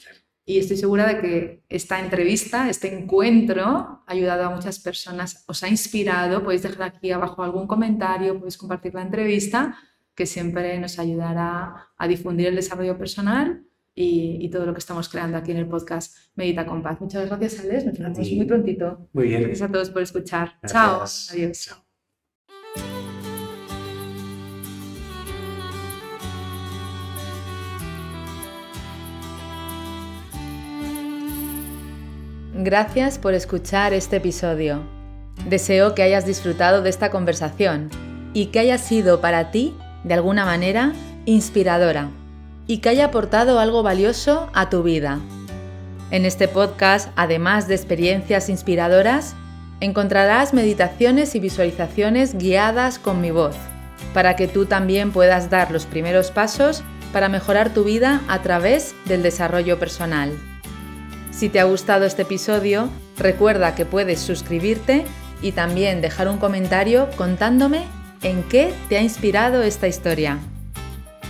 Y 0.44 0.58
estoy 0.58 0.76
segura 0.76 1.06
de 1.06 1.20
que 1.20 1.64
esta 1.68 2.00
entrevista, 2.00 2.68
este 2.68 2.96
encuentro, 2.98 3.64
ha 3.66 4.04
ayudado 4.06 4.44
a 4.44 4.50
muchas 4.50 4.78
personas, 4.78 5.44
os 5.46 5.62
ha 5.62 5.68
inspirado. 5.68 6.42
Podéis 6.42 6.62
dejar 6.62 6.82
aquí 6.82 7.10
abajo 7.10 7.42
algún 7.42 7.66
comentario, 7.66 8.38
podéis 8.38 8.58
compartir 8.58 8.94
la 8.94 9.02
entrevista 9.02 9.76
que 10.20 10.26
siempre 10.26 10.78
nos 10.78 10.98
ayudará 10.98 11.88
a 11.96 12.06
difundir 12.06 12.48
el 12.48 12.54
desarrollo 12.54 12.98
personal 12.98 13.64
y, 13.94 14.50
todo 14.50 14.66
lo 14.66 14.74
que 14.74 14.80
estamos 14.80 15.08
creando 15.08 15.38
aquí 15.38 15.50
en 15.50 15.56
el 15.56 15.66
podcast 15.66 16.14
Medita 16.34 16.66
con 16.66 16.82
Paz. 16.82 17.00
Muchas 17.00 17.26
gracias, 17.26 17.60
Alex. 17.60 17.86
Nos 17.86 17.98
vemos 17.98 18.18
muy 18.32 18.44
prontito. 18.44 19.08
Muy 19.14 19.28
bien. 19.28 19.44
Gracias 19.44 19.62
a 19.62 19.72
todos 19.72 19.88
por 19.88 20.02
escuchar. 20.02 20.58
Chao. 20.66 21.04
Adiós. 21.30 21.74
Gracias 32.56 33.18
por 33.18 33.32
escuchar 33.32 33.94
este 33.94 34.16
episodio. 34.16 34.82
Deseo 35.48 35.94
que 35.94 36.02
hayas 36.02 36.26
disfrutado 36.26 36.82
de 36.82 36.90
esta 36.90 37.10
conversación 37.10 37.88
y 38.34 38.48
que 38.48 38.58
haya 38.58 38.76
sido 38.76 39.22
para 39.22 39.50
ti 39.50 39.74
de 40.04 40.14
alguna 40.14 40.44
manera, 40.44 40.92
inspiradora 41.26 42.08
y 42.66 42.78
que 42.78 42.88
haya 42.88 43.06
aportado 43.06 43.58
algo 43.58 43.82
valioso 43.82 44.48
a 44.54 44.70
tu 44.70 44.82
vida. 44.82 45.18
En 46.10 46.24
este 46.24 46.48
podcast, 46.48 47.10
además 47.16 47.68
de 47.68 47.74
experiencias 47.74 48.48
inspiradoras, 48.48 49.34
encontrarás 49.80 50.54
meditaciones 50.54 51.34
y 51.34 51.40
visualizaciones 51.40 52.36
guiadas 52.36 52.98
con 52.98 53.20
mi 53.20 53.30
voz, 53.30 53.56
para 54.14 54.36
que 54.36 54.48
tú 54.48 54.66
también 54.66 55.12
puedas 55.12 55.50
dar 55.50 55.70
los 55.70 55.86
primeros 55.86 56.30
pasos 56.30 56.82
para 57.12 57.28
mejorar 57.28 57.74
tu 57.74 57.84
vida 57.84 58.20
a 58.28 58.42
través 58.42 58.94
del 59.06 59.22
desarrollo 59.22 59.78
personal. 59.78 60.32
Si 61.30 61.48
te 61.48 61.60
ha 61.60 61.64
gustado 61.64 62.04
este 62.04 62.22
episodio, 62.22 62.88
recuerda 63.16 63.74
que 63.74 63.86
puedes 63.86 64.20
suscribirte 64.20 65.04
y 65.42 65.52
también 65.52 66.00
dejar 66.02 66.28
un 66.28 66.38
comentario 66.38 67.08
contándome 67.16 67.84
en 68.22 68.42
qué 68.44 68.72
te 68.88 68.96
ha 68.96 69.02
inspirado 69.02 69.62
esta 69.62 69.88
historia. 69.88 70.38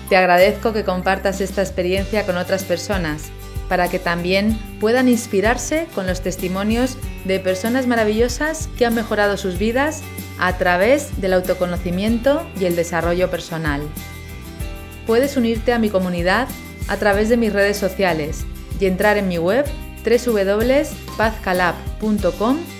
Te 0.08 0.16
agradezco 0.16 0.72
que 0.72 0.84
compartas 0.84 1.40
esta 1.40 1.62
experiencia 1.62 2.24
con 2.26 2.36
otras 2.36 2.62
personas 2.64 3.30
para 3.68 3.88
que 3.88 4.00
también 4.00 4.58
puedan 4.80 5.08
inspirarse 5.08 5.86
con 5.94 6.08
los 6.08 6.22
testimonios 6.22 6.98
de 7.24 7.38
personas 7.38 7.86
maravillosas 7.86 8.68
que 8.76 8.84
han 8.84 8.96
mejorado 8.96 9.36
sus 9.36 9.58
vidas 9.58 10.02
a 10.40 10.58
través 10.58 11.20
del 11.20 11.34
autoconocimiento 11.34 12.44
y 12.58 12.64
el 12.64 12.74
desarrollo 12.74 13.30
personal. 13.30 13.82
Puedes 15.06 15.36
unirte 15.36 15.72
a 15.72 15.78
mi 15.78 15.88
comunidad 15.88 16.48
a 16.88 16.96
través 16.96 17.28
de 17.28 17.36
mis 17.36 17.52
redes 17.52 17.76
sociales 17.76 18.44
y 18.80 18.86
entrar 18.86 19.16
en 19.16 19.28
mi 19.28 19.38
web 19.38 19.64
www.pazcalab.com 20.04 22.79